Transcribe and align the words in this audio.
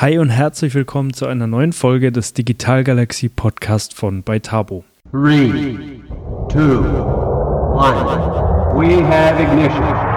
Hi 0.00 0.16
und 0.16 0.30
herzlich 0.30 0.74
willkommen 0.74 1.12
zu 1.12 1.26
einer 1.26 1.46
neuen 1.46 1.74
Folge 1.74 2.10
des 2.10 2.32
Digital 2.32 2.84
Galaxy 2.84 3.28
Podcast 3.28 3.92
von 3.92 4.22
Beitabo. 4.22 4.82
3, 5.12 5.50
2, 6.50 6.58
1, 6.58 6.80
we 8.78 9.04
have 9.04 9.42
ignition. 9.42 10.09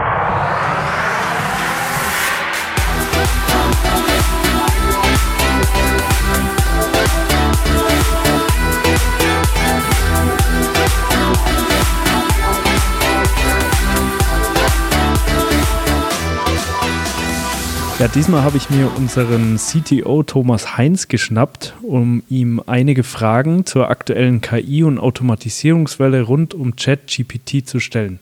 Ja, 18.03 18.09
diesmal 18.09 18.43
habe 18.43 18.57
ich 18.57 18.69
mir 18.69 18.91
unseren 18.97 19.55
CTO 19.55 20.23
Thomas 20.23 20.75
Heinz 20.75 21.07
geschnappt, 21.07 21.73
um 21.83 22.21
ihm 22.29 22.61
einige 22.67 23.01
Fragen 23.01 23.65
zur 23.65 23.89
aktuellen 23.89 24.41
KI- 24.41 24.83
und 24.83 24.99
Automatisierungswelle 24.99 26.23
rund 26.23 26.53
um 26.53 26.75
ChatGPT 26.75 27.65
zu 27.65 27.79
stellen. 27.79 28.19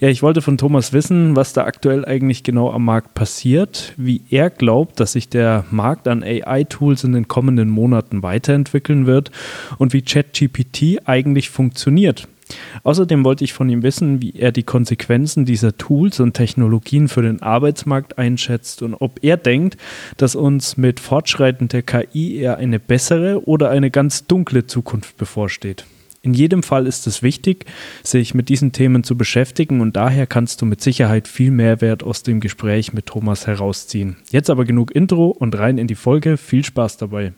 Ja, 0.00 0.08
ich 0.08 0.22
wollte 0.22 0.42
von 0.42 0.58
Thomas 0.58 0.92
wissen, 0.92 1.34
was 1.34 1.54
da 1.54 1.64
aktuell 1.64 2.04
eigentlich 2.04 2.42
genau 2.42 2.70
am 2.70 2.84
Markt 2.84 3.14
passiert, 3.14 3.94
wie 3.96 4.20
er 4.28 4.50
glaubt, 4.50 5.00
dass 5.00 5.12
sich 5.12 5.30
der 5.30 5.64
Markt 5.70 6.08
an 6.08 6.22
AI-Tools 6.22 7.04
in 7.04 7.12
den 7.12 7.26
kommenden 7.26 7.70
Monaten 7.70 8.22
weiterentwickeln 8.22 9.06
wird 9.06 9.30
und 9.78 9.94
wie 9.94 10.02
ChatGPT 10.02 11.08
eigentlich 11.08 11.48
funktioniert. 11.48 12.28
Außerdem 12.82 13.24
wollte 13.24 13.44
ich 13.44 13.52
von 13.52 13.68
ihm 13.68 13.82
wissen, 13.82 14.22
wie 14.22 14.34
er 14.34 14.52
die 14.52 14.62
Konsequenzen 14.62 15.44
dieser 15.44 15.76
Tools 15.76 16.20
und 16.20 16.34
Technologien 16.34 17.08
für 17.08 17.22
den 17.22 17.42
Arbeitsmarkt 17.42 18.18
einschätzt 18.18 18.82
und 18.82 18.94
ob 18.94 19.18
er 19.22 19.36
denkt, 19.36 19.76
dass 20.16 20.36
uns 20.36 20.76
mit 20.76 21.00
fortschreitender 21.00 21.82
KI 21.82 22.36
eher 22.36 22.56
eine 22.58 22.78
bessere 22.78 23.46
oder 23.46 23.70
eine 23.70 23.90
ganz 23.90 24.26
dunkle 24.26 24.66
Zukunft 24.66 25.16
bevorsteht. 25.16 25.84
In 26.26 26.34
jedem 26.34 26.64
Fall 26.64 26.88
ist 26.88 27.06
es 27.06 27.22
wichtig, 27.22 27.66
sich 28.02 28.34
mit 28.34 28.48
diesen 28.48 28.72
Themen 28.72 29.04
zu 29.04 29.16
beschäftigen 29.16 29.80
und 29.80 29.94
daher 29.94 30.26
kannst 30.26 30.60
du 30.60 30.66
mit 30.66 30.80
Sicherheit 30.80 31.28
viel 31.28 31.52
Mehrwert 31.52 32.02
aus 32.02 32.24
dem 32.24 32.40
Gespräch 32.40 32.92
mit 32.92 33.06
Thomas 33.06 33.46
herausziehen. 33.46 34.16
Jetzt 34.30 34.50
aber 34.50 34.64
genug 34.64 34.90
Intro 34.90 35.28
und 35.28 35.56
rein 35.56 35.78
in 35.78 35.86
die 35.86 35.94
Folge. 35.94 36.36
Viel 36.36 36.64
Spaß 36.64 36.96
dabei. 36.96 37.32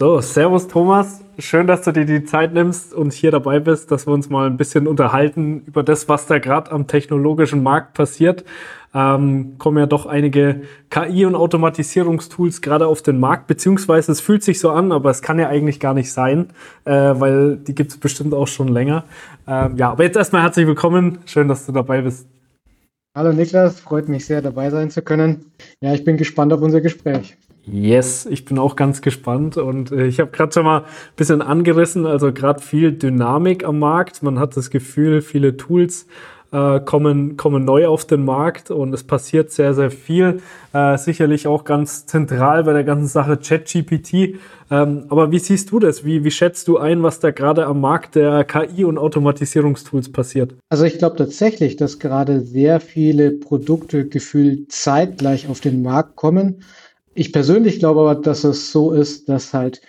So, 0.00 0.18
Servus 0.22 0.66
Thomas. 0.66 1.20
Schön, 1.38 1.66
dass 1.66 1.82
du 1.82 1.92
dir 1.92 2.06
die 2.06 2.24
Zeit 2.24 2.54
nimmst 2.54 2.94
und 2.94 3.12
hier 3.12 3.30
dabei 3.30 3.60
bist, 3.60 3.90
dass 3.90 4.06
wir 4.06 4.14
uns 4.14 4.30
mal 4.30 4.46
ein 4.46 4.56
bisschen 4.56 4.86
unterhalten 4.86 5.62
über 5.66 5.82
das, 5.82 6.08
was 6.08 6.24
da 6.24 6.38
gerade 6.38 6.72
am 6.72 6.86
technologischen 6.86 7.62
Markt 7.62 7.92
passiert. 7.92 8.46
Ähm, 8.94 9.58
kommen 9.58 9.76
ja 9.76 9.84
doch 9.84 10.06
einige 10.06 10.62
KI- 10.88 11.26
und 11.26 11.34
Automatisierungstools 11.34 12.62
gerade 12.62 12.86
auf 12.86 13.02
den 13.02 13.20
Markt, 13.20 13.46
beziehungsweise 13.46 14.10
es 14.10 14.22
fühlt 14.22 14.42
sich 14.42 14.58
so 14.58 14.70
an, 14.70 14.90
aber 14.90 15.10
es 15.10 15.20
kann 15.20 15.38
ja 15.38 15.50
eigentlich 15.50 15.80
gar 15.80 15.92
nicht 15.92 16.10
sein, 16.10 16.48
äh, 16.86 16.92
weil 16.92 17.58
die 17.58 17.74
gibt 17.74 17.90
es 17.90 17.98
bestimmt 17.98 18.32
auch 18.32 18.48
schon 18.48 18.68
länger. 18.68 19.04
Ähm, 19.46 19.76
ja, 19.76 19.90
aber 19.90 20.04
jetzt 20.04 20.16
erstmal 20.16 20.40
herzlich 20.40 20.66
willkommen. 20.66 21.18
Schön, 21.26 21.46
dass 21.46 21.66
du 21.66 21.72
dabei 21.72 22.00
bist. 22.00 22.26
Hallo 23.14 23.34
Niklas, 23.34 23.80
freut 23.80 24.08
mich 24.08 24.24
sehr 24.24 24.40
dabei 24.40 24.70
sein 24.70 24.88
zu 24.88 25.02
können. 25.02 25.52
Ja, 25.82 25.92
ich 25.92 26.04
bin 26.04 26.16
gespannt 26.16 26.54
auf 26.54 26.62
unser 26.62 26.80
Gespräch. 26.80 27.36
Yes, 27.72 28.26
ich 28.26 28.44
bin 28.44 28.58
auch 28.58 28.74
ganz 28.74 29.00
gespannt 29.00 29.56
und 29.56 29.92
äh, 29.92 30.06
ich 30.06 30.18
habe 30.20 30.30
gerade 30.30 30.52
schon 30.52 30.64
mal 30.64 30.80
ein 30.80 30.84
bisschen 31.16 31.42
angerissen, 31.42 32.06
also 32.06 32.32
gerade 32.32 32.60
viel 32.60 32.92
Dynamik 32.92 33.64
am 33.64 33.78
Markt. 33.78 34.22
Man 34.22 34.38
hat 34.38 34.56
das 34.56 34.70
Gefühl, 34.70 35.22
viele 35.22 35.56
Tools 35.56 36.06
äh, 36.52 36.80
kommen, 36.80 37.36
kommen 37.36 37.64
neu 37.64 37.86
auf 37.86 38.04
den 38.04 38.24
Markt 38.24 38.70
und 38.70 38.92
es 38.92 39.04
passiert 39.04 39.50
sehr, 39.52 39.74
sehr 39.74 39.90
viel. 39.90 40.40
Äh, 40.72 40.98
sicherlich 40.98 41.46
auch 41.46 41.64
ganz 41.64 42.06
zentral 42.06 42.64
bei 42.64 42.72
der 42.72 42.84
ganzen 42.84 43.06
Sache 43.06 43.36
ChatGPT. 43.36 44.40
Ähm, 44.72 45.04
aber 45.08 45.30
wie 45.30 45.38
siehst 45.38 45.70
du 45.70 45.78
das? 45.78 46.04
Wie, 46.04 46.24
wie 46.24 46.30
schätzt 46.30 46.68
du 46.68 46.78
ein, 46.78 47.02
was 47.02 47.20
da 47.20 47.30
gerade 47.30 47.66
am 47.66 47.80
Markt 47.80 48.14
der 48.14 48.44
KI 48.44 48.84
und 48.84 48.98
Automatisierungstools 48.98 50.12
passiert? 50.12 50.54
Also 50.68 50.84
ich 50.84 50.98
glaube 50.98 51.16
tatsächlich, 51.16 51.76
dass 51.76 51.98
gerade 51.98 52.40
sehr 52.40 52.80
viele 52.80 53.32
Produkte 53.32 54.06
gefühlt 54.06 54.72
zeitgleich 54.72 55.48
auf 55.48 55.60
den 55.60 55.82
Markt 55.82 56.16
kommen. 56.16 56.62
Ich 57.20 57.34
persönlich 57.34 57.80
glaube 57.80 58.00
aber, 58.00 58.14
dass 58.14 58.44
es 58.44 58.72
so 58.72 58.92
ist, 58.92 59.28
dass 59.28 59.52
halt 59.52 59.82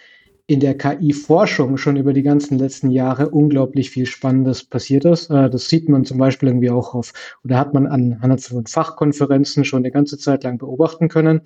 in 0.47 0.59
der 0.59 0.77
KI-Forschung 0.77 1.77
schon 1.77 1.95
über 1.95 2.11
die 2.11 2.23
ganzen 2.23 2.59
letzten 2.59 2.91
Jahre 2.91 3.29
unglaublich 3.29 3.89
viel 3.89 4.05
Spannendes 4.05 4.65
passiert 4.65 5.05
ist. 5.05 5.29
Äh, 5.29 5.49
das 5.49 5.69
sieht 5.69 5.87
man 5.87 6.03
zum 6.03 6.17
Beispiel 6.17 6.49
irgendwie 6.49 6.71
auch 6.71 6.93
auf, 6.93 7.13
oder 7.45 7.57
hat 7.57 7.73
man 7.73 7.87
anhand 7.87 8.41
von 8.41 8.65
Fachkonferenzen 8.65 9.63
schon 9.63 9.79
eine 9.79 9.91
ganze 9.91 10.17
Zeit 10.17 10.43
lang 10.43 10.57
beobachten 10.57 11.07
können. 11.07 11.39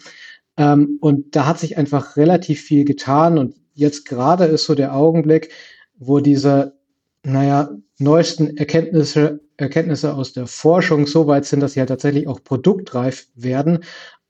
Ähm, 0.57 0.97
und 1.01 1.35
da 1.35 1.45
hat 1.45 1.59
sich 1.59 1.77
einfach 1.77 2.17
relativ 2.17 2.61
viel 2.61 2.83
getan. 2.83 3.37
Und 3.37 3.53
jetzt 3.75 4.05
gerade 4.05 4.45
ist 4.45 4.65
so 4.65 4.73
der 4.73 4.95
Augenblick, 4.95 5.51
wo 5.99 6.19
diese, 6.19 6.73
naja, 7.21 7.69
neuesten 7.99 8.57
Erkenntnisse, 8.57 9.39
Erkenntnisse 9.57 10.15
aus 10.15 10.33
der 10.33 10.47
Forschung 10.47 11.05
so 11.05 11.27
weit 11.27 11.45
sind, 11.45 11.59
dass 11.59 11.73
sie 11.73 11.79
halt 11.79 11.89
tatsächlich 11.89 12.27
auch 12.27 12.43
produktreif 12.43 13.27
werden 13.35 13.83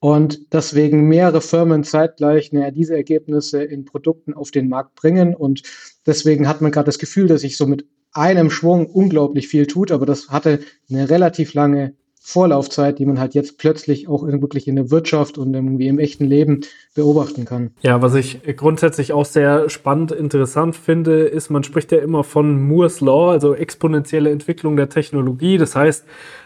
und 0.05 0.53
deswegen 0.53 1.07
mehrere 1.07 1.41
Firmen 1.41 1.83
zeitgleich 1.83 2.53
naja, 2.53 2.69
diese 2.69 2.95
Ergebnisse 2.95 3.63
in 3.63 3.85
Produkten 3.85 4.35
auf 4.35 4.51
den 4.51 4.69
Markt 4.69 4.93
bringen. 4.93 5.33
Und 5.33 5.63
deswegen 6.05 6.47
hat 6.47 6.61
man 6.61 6.71
gerade 6.71 6.85
das 6.85 6.99
Gefühl, 6.99 7.25
dass 7.25 7.41
sich 7.41 7.57
so 7.57 7.66
mit 7.66 7.88
einem 8.11 8.51
Schwung 8.51 8.85
unglaublich 8.85 9.47
viel 9.47 9.66
tut, 9.66 9.91
aber 9.91 10.05
das 10.05 10.29
hatte 10.29 10.59
eine 10.91 11.09
relativ 11.09 11.55
lange 11.55 11.95
Vorlaufzeit, 12.27 12.97
die 12.97 13.05
man 13.05 13.19
halt 13.19 13.35
jetzt 13.35 13.59
plötzlich 13.59 14.07
auch 14.07 14.23
wirklich 14.25 14.67
in 14.67 14.75
der 14.75 14.89
Wirtschaft 14.89 15.38
und 15.38 15.53
irgendwie 15.53 15.88
im 15.88 15.99
echten 15.99 16.25
Leben 16.25 16.61
beobachten 16.95 17.45
kann. 17.45 17.69
Ja, 17.81 18.01
was 18.01 18.16
ich 18.16 18.41
grundsätzlich 18.57 19.13
auch 19.13 19.25
sehr 19.25 19.69
spannend, 19.69 20.11
interessant 20.11 20.75
finde, 20.75 21.19
ist, 21.19 21.51
man 21.51 21.63
spricht 21.63 21.91
ja 21.91 21.99
immer 21.99 22.23
von 22.23 22.67
Moore's 22.67 22.99
Law, 22.99 23.29
also 23.29 23.53
exponentielle 23.53 24.31
Entwicklung 24.31 24.75
der 24.75 24.89
Technologie. 24.89 25.59
Das 25.59 25.75
heißt, 25.75 26.05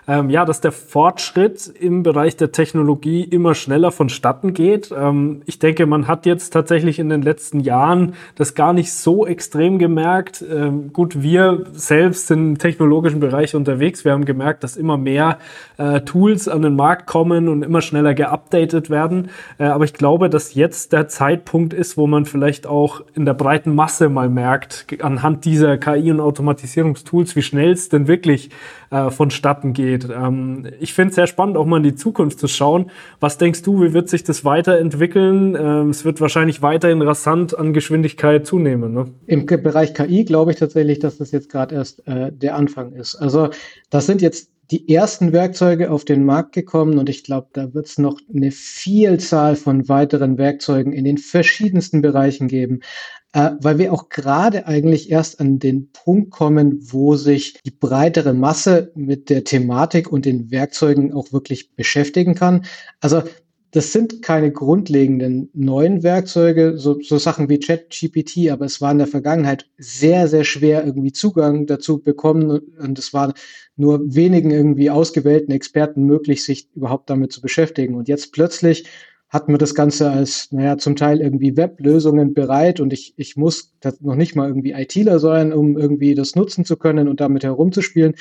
ähm, 0.09 0.31
ja, 0.31 0.43
dass 0.43 0.59
der 0.59 0.71
Fortschritt 0.71 1.67
im 1.67 2.01
Bereich 2.01 2.35
der 2.35 2.51
Technologie 2.51 3.23
immer 3.23 3.53
schneller 3.53 3.91
vonstatten 3.91 4.55
geht. 4.55 4.91
Ähm, 4.91 5.43
ich 5.45 5.59
denke, 5.59 5.85
man 5.85 6.07
hat 6.07 6.25
jetzt 6.25 6.49
tatsächlich 6.49 6.97
in 6.97 7.09
den 7.09 7.21
letzten 7.21 7.59
Jahren 7.59 8.15
das 8.33 8.55
gar 8.55 8.73
nicht 8.73 8.91
so 8.91 9.27
extrem 9.27 9.77
gemerkt. 9.77 10.43
Ähm, 10.49 10.91
gut, 10.93 11.21
wir 11.21 11.65
selbst 11.73 12.25
sind 12.25 12.39
im 12.39 12.57
technologischen 12.57 13.19
Bereich 13.19 13.53
unterwegs. 13.53 14.03
Wir 14.03 14.13
haben 14.13 14.25
gemerkt, 14.25 14.63
dass 14.63 14.77
immer 14.77 14.97
mehr 14.97 15.37
äh, 15.77 16.01
Tools 16.01 16.47
an 16.47 16.63
den 16.63 16.75
Markt 16.75 17.05
kommen 17.05 17.47
und 17.47 17.61
immer 17.61 17.81
schneller 17.81 18.15
geupdatet 18.15 18.89
werden. 18.89 19.29
Äh, 19.59 19.65
aber 19.65 19.83
ich 19.83 19.93
glaube, 19.93 20.31
dass 20.31 20.55
jetzt 20.55 20.91
der 20.91 21.07
Zeitpunkt 21.07 21.71
ist, 21.71 21.97
wo 21.97 22.07
man 22.07 22.25
vielleicht 22.25 22.65
auch 22.65 23.01
in 23.13 23.25
der 23.25 23.35
breiten 23.35 23.75
Masse 23.75 24.09
mal 24.09 24.27
merkt, 24.27 24.87
anhand 25.03 25.45
dieser 25.45 25.77
KI- 25.77 26.09
und 26.09 26.19
Automatisierungstools, 26.19 27.35
wie 27.35 27.43
schnell 27.43 27.73
es 27.73 27.89
denn 27.89 28.07
wirklich 28.07 28.49
äh, 28.91 29.11
vonstatten 29.11 29.73
geht. 29.73 29.98
Ähm, 30.09 30.67
ich 30.79 30.93
finde 30.93 31.09
es 31.09 31.15
sehr 31.15 31.27
spannend, 31.27 31.57
auch 31.57 31.65
mal 31.65 31.77
in 31.77 31.83
die 31.83 31.95
Zukunft 31.95 32.39
zu 32.39 32.47
schauen. 32.47 32.91
Was 33.19 33.37
denkst 33.37 33.63
du, 33.63 33.81
wie 33.81 33.93
wird 33.93 34.09
sich 34.09 34.23
das 34.23 34.45
weiterentwickeln? 34.45 35.55
Ähm, 35.55 35.89
es 35.89 36.05
wird 36.05 36.21
wahrscheinlich 36.21 36.61
weiterhin 36.61 37.01
rasant 37.01 37.57
an 37.57 37.73
Geschwindigkeit 37.73 38.45
zunehmen. 38.45 38.93
Ne? 38.93 39.05
Im 39.27 39.45
Bereich 39.45 39.93
KI 39.93 40.25
glaube 40.25 40.51
ich 40.51 40.57
tatsächlich, 40.57 40.99
dass 40.99 41.17
das 41.17 41.31
jetzt 41.31 41.49
gerade 41.49 41.75
erst 41.75 42.07
äh, 42.07 42.31
der 42.31 42.55
Anfang 42.55 42.93
ist. 42.93 43.15
Also 43.15 43.49
das 43.89 44.05
sind 44.05 44.21
jetzt 44.21 44.51
die 44.71 44.93
ersten 44.93 45.33
Werkzeuge 45.33 45.89
auf 45.89 46.05
den 46.05 46.23
Markt 46.23 46.51
gekommen 46.51 46.99
und 46.99 47.09
ich 47.09 47.23
glaube, 47.23 47.47
da 47.53 47.73
wird 47.73 47.87
es 47.87 47.97
noch 47.97 48.19
eine 48.33 48.51
Vielzahl 48.51 49.55
von 49.55 49.89
weiteren 49.89 50.37
Werkzeugen 50.37 50.93
in 50.93 51.05
den 51.05 51.17
verschiedensten 51.17 52.01
Bereichen 52.03 52.47
geben 52.47 52.81
äh, 53.33 53.51
weil 53.61 53.77
wir 53.77 53.93
auch 53.93 54.09
gerade 54.09 54.65
eigentlich 54.65 55.11
erst 55.11 55.39
an 55.39 55.59
den 55.59 55.91
Punkt 55.91 56.31
kommen, 56.31 56.79
wo 56.91 57.15
sich 57.15 57.59
die 57.65 57.71
breitere 57.71 58.33
Masse 58.33 58.91
mit 58.95 59.29
der 59.29 59.43
Thematik 59.43 60.11
und 60.11 60.25
den 60.25 60.51
Werkzeugen 60.51 61.13
auch 61.13 61.31
wirklich 61.31 61.75
beschäftigen 61.75 62.35
kann. 62.35 62.65
Also 62.99 63.23
das 63.71 63.93
sind 63.93 64.23
keine 64.23 64.51
grundlegenden 64.51 65.49
neuen 65.53 66.01
Werkzeuge, 66.01 66.77
so, 66.77 66.99
so 67.01 67.19
Sachen 67.19 67.49
wie 67.49 67.59
ChatGPT, 67.59 68.49
aber 68.49 68.65
es 68.65 68.81
war 68.81 68.91
in 68.91 68.97
der 68.97 69.05
Vergangenheit 69.05 69.69
sehr, 69.77 70.27
sehr 70.27 70.43
schwer, 70.43 70.83
irgendwie 70.83 71.11
Zugang 71.11 71.67
dazu 71.67 71.99
bekommen 71.99 72.61
und 72.79 72.97
es 72.97 73.13
war 73.13 73.33
nur 73.75 74.01
wenigen 74.15 74.49
irgendwie 74.49 74.89
ausgewählten 74.89 75.51
Experten 75.51 76.03
möglich, 76.03 76.43
sich 76.43 76.67
überhaupt 76.73 77.11
damit 77.11 77.31
zu 77.31 77.41
beschäftigen. 77.41 77.93
Und 77.93 78.07
jetzt 78.07 78.33
plötzlich 78.33 78.85
hatten 79.29 79.53
wir 79.53 79.57
das 79.59 79.75
Ganze 79.75 80.09
als, 80.09 80.51
naja, 80.51 80.77
zum 80.77 80.95
Teil 80.95 81.21
irgendwie 81.21 81.55
Weblösungen 81.55 82.33
bereit 82.33 82.79
und 82.79 82.91
ich, 82.93 83.13
ich 83.15 83.37
muss 83.37 83.73
noch 83.99 84.15
nicht 84.15 84.35
mal 84.35 84.47
irgendwie 84.47 84.71
ITler 84.71 85.19
sein, 85.19 85.53
um 85.53 85.77
irgendwie 85.77 86.15
das 86.15 86.35
nutzen 86.35 86.65
zu 86.65 86.77
können 86.77 87.07
und 87.07 87.19
damit 87.19 87.43
herumzuspielen. 87.43 88.15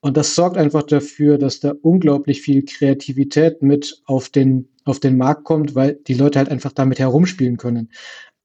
Und 0.00 0.16
das 0.16 0.34
sorgt 0.34 0.56
einfach 0.56 0.82
dafür, 0.82 1.38
dass 1.38 1.60
da 1.60 1.74
unglaublich 1.82 2.42
viel 2.42 2.64
Kreativität 2.64 3.62
mit 3.62 4.02
auf 4.06 4.28
den, 4.28 4.68
auf 4.84 5.00
den 5.00 5.16
Markt 5.16 5.44
kommt, 5.44 5.74
weil 5.74 5.98
die 6.06 6.14
Leute 6.14 6.38
halt 6.38 6.50
einfach 6.50 6.72
damit 6.72 6.98
herumspielen 6.98 7.56
können. 7.56 7.90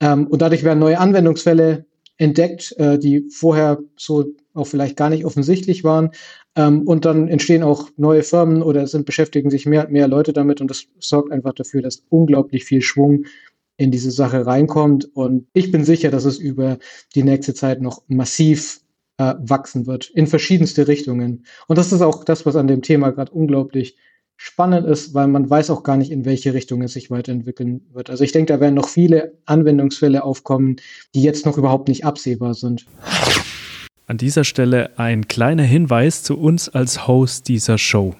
Ähm, 0.01 0.27
und 0.27 0.42
dadurch 0.42 0.63
werden 0.63 0.80
neue 0.80 1.00
Anwendungsfälle 1.00 1.86
entdeckt, 2.18 2.75
äh, 2.77 3.00
die 3.00 3.30
vorher 3.30 3.80
so 3.98 4.25
auch 4.54 4.68
vielleicht 4.68 4.98
gar 4.98 5.10
nicht 5.10 5.25
offensichtlich 5.25 5.83
waren. 5.83 6.12
Ähm, 6.60 6.82
und 6.82 7.06
dann 7.06 7.30
entstehen 7.30 7.64
auch 7.64 7.90
neue 7.96 8.22
Firmen 8.22 8.62
oder 8.62 8.86
sind 8.86 9.06
beschäftigen 9.06 9.50
sich 9.50 9.66
mehr 9.66 9.86
und 9.86 9.94
mehr 9.94 10.10
Leute 10.10 10.34
damit 10.34 10.60
und 10.60 10.70
das 10.70 10.88
sorgt 11.00 11.32
einfach 11.32 11.54
dafür, 11.54 11.82
dass 11.82 12.04
unglaublich 12.10 12.66
viel 12.66 12.82
Schwung 12.82 13.24
in 13.78 13.92
diese 13.92 14.12
Sache 14.12 14.46
reinkommt. 14.46 15.10
Und 15.16 15.48
ich 15.54 15.72
bin 15.72 15.86
sicher, 15.86 16.12
dass 16.12 16.26
es 16.26 16.38
über 16.38 16.78
die 17.16 17.24
nächste 17.24 17.54
Zeit 17.54 17.82
noch 17.82 18.04
massiv 18.10 18.82
äh, 19.18 19.36
wachsen 19.40 19.88
wird, 19.88 20.10
in 20.10 20.28
verschiedenste 20.28 20.90
Richtungen. 20.90 21.46
Und 21.68 21.78
das 21.78 21.94
ist 21.94 22.02
auch 22.02 22.26
das, 22.26 22.46
was 22.46 22.58
an 22.58 22.68
dem 22.68 22.82
Thema 22.82 23.12
gerade 23.12 23.32
unglaublich 23.32 23.96
spannend 24.36 24.86
ist, 24.86 25.14
weil 25.14 25.28
man 25.28 25.50
weiß 25.50 25.70
auch 25.70 25.84
gar 25.84 25.96
nicht, 25.96 26.12
in 26.12 26.26
welche 26.26 26.54
Richtung 26.54 26.82
es 26.82 26.92
sich 26.92 27.10
weiterentwickeln 27.10 27.86
wird. 27.94 28.10
Also 28.10 28.26
ich 28.26 28.34
denke, 28.34 28.52
da 28.52 28.60
werden 28.60 28.76
noch 28.76 28.90
viele 28.90 29.38
Anwendungsfälle 29.46 30.26
aufkommen, 30.26 30.76
die 31.16 31.24
jetzt 31.24 31.46
noch 31.46 31.58
überhaupt 31.58 31.88
nicht 31.88 32.04
absehbar 32.04 32.54
sind. 32.54 32.86
An 34.10 34.18
dieser 34.18 34.44
Stelle 34.44 34.90
ein 34.98 35.28
kleiner 35.28 35.62
Hinweis 35.62 36.24
zu 36.24 36.36
uns 36.36 36.68
als 36.68 37.06
Host 37.06 37.48
dieser 37.48 37.78
Show. 37.78 38.16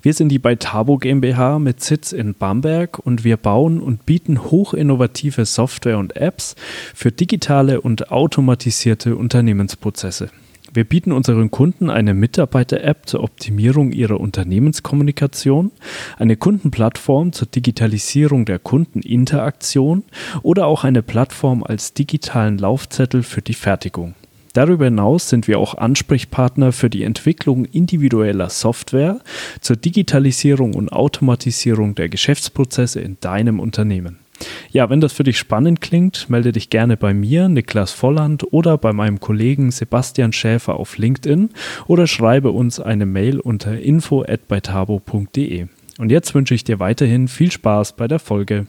Wir 0.00 0.14
sind 0.14 0.30
die 0.30 0.38
Beitabo 0.38 0.96
GmbH 0.96 1.58
mit 1.58 1.84
Sitz 1.84 2.12
in 2.12 2.32
Bamberg 2.32 2.98
und 3.00 3.22
wir 3.22 3.36
bauen 3.36 3.82
und 3.82 4.06
bieten 4.06 4.44
hochinnovative 4.44 5.44
Software 5.44 5.98
und 5.98 6.16
Apps 6.16 6.56
für 6.94 7.12
digitale 7.12 7.82
und 7.82 8.10
automatisierte 8.10 9.14
Unternehmensprozesse. 9.14 10.30
Wir 10.72 10.84
bieten 10.84 11.12
unseren 11.12 11.50
Kunden 11.50 11.90
eine 11.90 12.14
Mitarbeiter-App 12.14 13.06
zur 13.06 13.22
Optimierung 13.22 13.92
ihrer 13.92 14.18
Unternehmenskommunikation, 14.18 15.70
eine 16.16 16.38
Kundenplattform 16.38 17.34
zur 17.34 17.48
Digitalisierung 17.48 18.46
der 18.46 18.58
Kundeninteraktion 18.58 20.04
oder 20.42 20.66
auch 20.66 20.84
eine 20.84 21.02
Plattform 21.02 21.62
als 21.62 21.92
digitalen 21.92 22.56
Laufzettel 22.56 23.22
für 23.22 23.42
die 23.42 23.52
Fertigung. 23.52 24.14
Darüber 24.56 24.86
hinaus 24.86 25.28
sind 25.28 25.48
wir 25.48 25.58
auch 25.58 25.76
Ansprechpartner 25.76 26.72
für 26.72 26.88
die 26.88 27.02
Entwicklung 27.02 27.66
individueller 27.66 28.48
Software 28.48 29.20
zur 29.60 29.76
Digitalisierung 29.76 30.72
und 30.72 30.90
Automatisierung 30.90 31.94
der 31.94 32.08
Geschäftsprozesse 32.08 33.00
in 33.00 33.18
deinem 33.20 33.60
Unternehmen. 33.60 34.16
Ja, 34.70 34.88
wenn 34.88 35.02
das 35.02 35.12
für 35.12 35.24
dich 35.24 35.36
spannend 35.36 35.82
klingt, 35.82 36.30
melde 36.30 36.52
dich 36.52 36.70
gerne 36.70 36.96
bei 36.96 37.12
mir, 37.12 37.50
Niklas 37.50 37.92
Volland, 37.92 38.50
oder 38.50 38.78
bei 38.78 38.94
meinem 38.94 39.20
Kollegen 39.20 39.70
Sebastian 39.70 40.32
Schäfer 40.32 40.80
auf 40.80 40.96
LinkedIn 40.96 41.50
oder 41.86 42.06
schreibe 42.06 42.50
uns 42.50 42.80
eine 42.80 43.04
Mail 43.04 43.40
unter 43.40 43.78
info@beitabo.de. 43.78 45.66
Und 45.98 46.10
jetzt 46.10 46.34
wünsche 46.34 46.54
ich 46.54 46.64
dir 46.64 46.80
weiterhin 46.80 47.28
viel 47.28 47.52
Spaß 47.52 47.92
bei 47.92 48.08
der 48.08 48.20
Folge. 48.20 48.66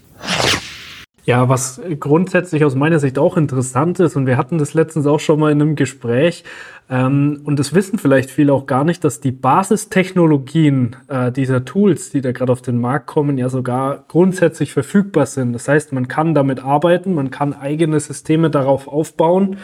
Ja, 1.27 1.50
was 1.50 1.81
grundsätzlich 2.00 2.63
aus 2.63 2.75
meiner 2.75 3.00
Sicht 3.00 3.19
auch 3.19 3.35
interessant 3.35 4.00
ist, 4.00 4.15
und 4.15 4.27
wir 4.27 4.38
hatten 4.38 4.59
das 4.59 4.74
letztens 4.74 5.06
auch 5.07 5.19
schon 5.19 5.41
mal 5.41 5.51
in 5.51 5.62
einem 5.62 5.75
Gespräch, 5.75 6.45
ähm, 6.89 7.41
und 7.44 7.59
das 7.59 7.75
wissen 7.75 8.00
vielleicht 8.00 8.31
viele 8.31 8.53
auch 8.53 8.65
gar 8.65 8.85
nicht, 8.85 9.03
dass 9.03 9.19
die 9.19 9.33
Basistechnologien 9.33 10.95
äh, 11.09 11.33
dieser 11.33 11.65
Tools, 11.65 12.12
die 12.12 12.21
da 12.21 12.31
gerade 12.31 12.53
auf 12.53 12.62
den 12.62 12.79
Markt 12.79 13.07
kommen, 13.07 13.38
ja 13.38 13.50
sogar 13.50 14.06
grundsätzlich 14.07 14.71
verfügbar 14.71 15.25
sind. 15.25 15.51
Das 15.51 15.68
heißt, 15.68 15.91
man 15.91 16.07
kann 16.07 16.33
damit 16.33 16.63
arbeiten, 16.63 17.13
man 17.13 17.30
kann 17.30 17.53
eigene 17.53 18.00
Systeme 18.00 18.50
darauf 18.50 18.88
aufbauen. 18.88 19.57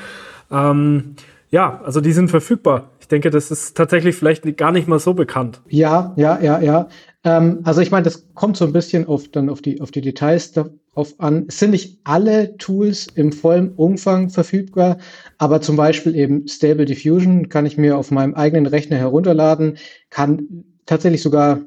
Ähm, 0.51 1.15
ja, 1.49 1.79
also 1.85 2.01
die 2.01 2.11
sind 2.11 2.29
verfügbar. 2.29 2.89
Ich 2.99 3.07
denke, 3.07 3.29
das 3.29 3.51
ist 3.51 3.77
tatsächlich 3.77 4.17
vielleicht 4.17 4.57
gar 4.57 4.73
nicht 4.73 4.89
mal 4.89 4.99
so 4.99 5.13
bekannt. 5.13 5.61
Ja, 5.69 6.11
ja, 6.17 6.39
ja, 6.41 6.59
ja. 6.59 6.89
Ähm, 7.23 7.61
also 7.63 7.81
ich 7.81 7.91
meine, 7.91 8.03
das 8.03 8.27
kommt 8.33 8.57
so 8.57 8.65
ein 8.65 8.73
bisschen 8.73 9.07
auf, 9.07 9.27
dann 9.29 9.49
auf 9.49 9.61
die, 9.61 9.81
auf 9.81 9.91
die 9.91 10.01
Details 10.01 10.51
darauf 10.51 11.19
an. 11.19 11.45
Es 11.47 11.59
sind 11.59 11.71
nicht 11.71 11.99
alle 12.03 12.57
Tools 12.57 13.07
im 13.15 13.31
vollen 13.31 13.73
Umfang 13.75 14.29
verfügbar, 14.29 14.97
aber 15.37 15.61
zum 15.61 15.75
Beispiel 15.75 16.15
eben 16.15 16.47
Stable 16.47 16.85
Diffusion 16.85 17.49
kann 17.49 17.65
ich 17.65 17.77
mir 17.77 17.97
auf 17.97 18.11
meinem 18.11 18.33
eigenen 18.33 18.65
Rechner 18.65 18.97
herunterladen, 18.97 19.77
kann 20.09 20.65
tatsächlich 20.85 21.21
sogar 21.21 21.61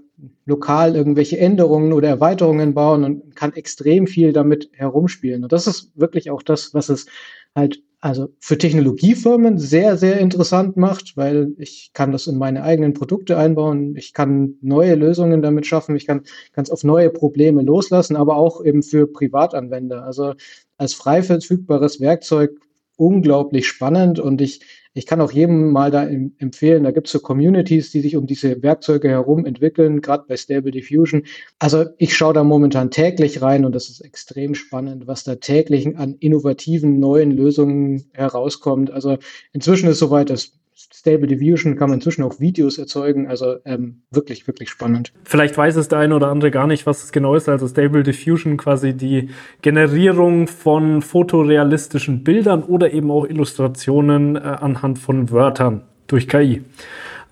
lokal 0.47 0.97
irgendwelche 0.97 1.39
Änderungen 1.39 1.93
oder 1.93 2.09
Erweiterungen 2.09 2.75
bauen 2.75 3.05
und 3.05 3.37
kann 3.37 3.53
extrem 3.55 4.07
viel 4.07 4.33
damit 4.33 4.71
herumspielen. 4.73 5.43
Und 5.43 5.53
das 5.53 5.67
ist 5.67 5.93
wirklich 5.95 6.31
auch 6.31 6.43
das, 6.43 6.73
was 6.73 6.89
es 6.89 7.07
halt 7.55 7.83
also 8.07 8.29
für 8.39 8.57
Technologiefirmen 8.57 9.59
sehr, 9.59 9.97
sehr 9.97 10.21
interessant 10.21 10.77
macht, 10.77 11.17
weil 11.17 11.49
ich 11.59 11.91
kann 11.93 12.13
das 12.13 12.29
in 12.29 12.39
meine 12.39 12.63
eigenen 12.63 12.95
Produkte 12.95 13.37
einbauen, 13.37 13.97
ich 13.97 14.13
kann 14.13 14.55
neue 14.61 14.95
Lösungen 14.95 15.43
damit 15.43 15.67
schaffen, 15.67 15.97
ich 15.97 16.07
kann 16.07 16.23
es 16.55 16.71
auf 16.71 16.85
neue 16.85 17.11
Probleme 17.11 17.63
loslassen, 17.63 18.15
aber 18.15 18.37
auch 18.37 18.65
eben 18.65 18.85
für 18.85 19.09
Privatanwender. 19.09 20.05
Also 20.05 20.35
als 20.79 20.95
frei 20.95 21.23
verfügbares 21.23 22.01
Werkzeug 22.01 22.53
unglaublich 22.97 23.67
spannend 23.67 24.21
und 24.21 24.41
ich 24.41 24.61
ich 24.97 25.05
kann 25.05 25.21
auch 25.21 25.31
jedem 25.31 25.73
mal 25.73 25.91
da 25.91 26.05
empfehlen, 26.05 26.85
da 26.85 26.91
gibt 26.91 27.07
es 27.07 27.13
so 27.13 27.21
Communities, 27.21 27.91
die 27.91 28.01
sich 28.01 28.17
um 28.17 28.27
diese 28.27 28.63
Werkzeuge 28.63 29.11
herum 29.11 29.45
entwickeln, 29.45 30.01
gerade 30.01 30.25
bei 30.27 30.39
Stable 30.39 30.71
Diffusion. 30.71 31.25
Also 31.59 31.85
ich 31.99 32.17
schaue 32.17 32.33
da 32.33 32.43
momentan 32.43 32.91
täglich 32.91 33.43
rein 33.43 33.67
und 33.67 33.75
das 33.75 33.91
ist 33.91 34.01
extrem 34.01 34.55
spannend, 34.55 35.07
was 35.07 35.23
da 35.23 35.35
täglich 35.35 35.99
an 35.99 36.15
innovativen 36.21 36.99
neuen 36.99 37.31
Lösungen 37.31 38.07
herauskommt. 38.15 38.91
Also 38.91 39.19
inzwischen 39.53 39.91
ist 39.91 39.99
soweit, 39.99 40.31
dass 40.31 40.53
Stable 40.99 41.27
Diffusion 41.27 41.77
kann 41.77 41.91
man 41.91 41.99
inzwischen 41.99 42.23
auch 42.23 42.41
Videos 42.41 42.79
erzeugen. 42.79 43.29
Also 43.29 43.57
ähm, 43.67 44.01
wirklich, 44.11 44.47
wirklich 44.47 44.71
spannend. 44.71 45.13
Vielleicht 45.25 45.55
weiß 45.55 45.77
es 45.77 45.89
der 45.89 45.99
eine 45.99 46.17
oder 46.17 46.29
andere 46.29 46.51
gar 46.51 46.67
nicht, 46.67 46.87
was 46.87 47.05
es 47.05 47.13
genau 47.13 47.35
ist. 47.35 47.51
Also 47.51 47.69
Stable 47.69 48.03
Diffusion 48.03 48.57
quasi 48.57 48.95
die 48.95 49.29
Generierung 49.61 50.49
von 50.49 51.03
fotorealistischen 51.03 52.25
Bildern 52.25 52.63
oder 52.63 52.95
eben 52.95 53.11
auch 53.11 53.27
Illustrationen 53.27 54.37
äh, 54.37 54.39
anhand 54.39 54.99
von 54.99 55.31
Wörtern 55.31 55.83
durch 56.07 56.29
KI. 56.29 56.63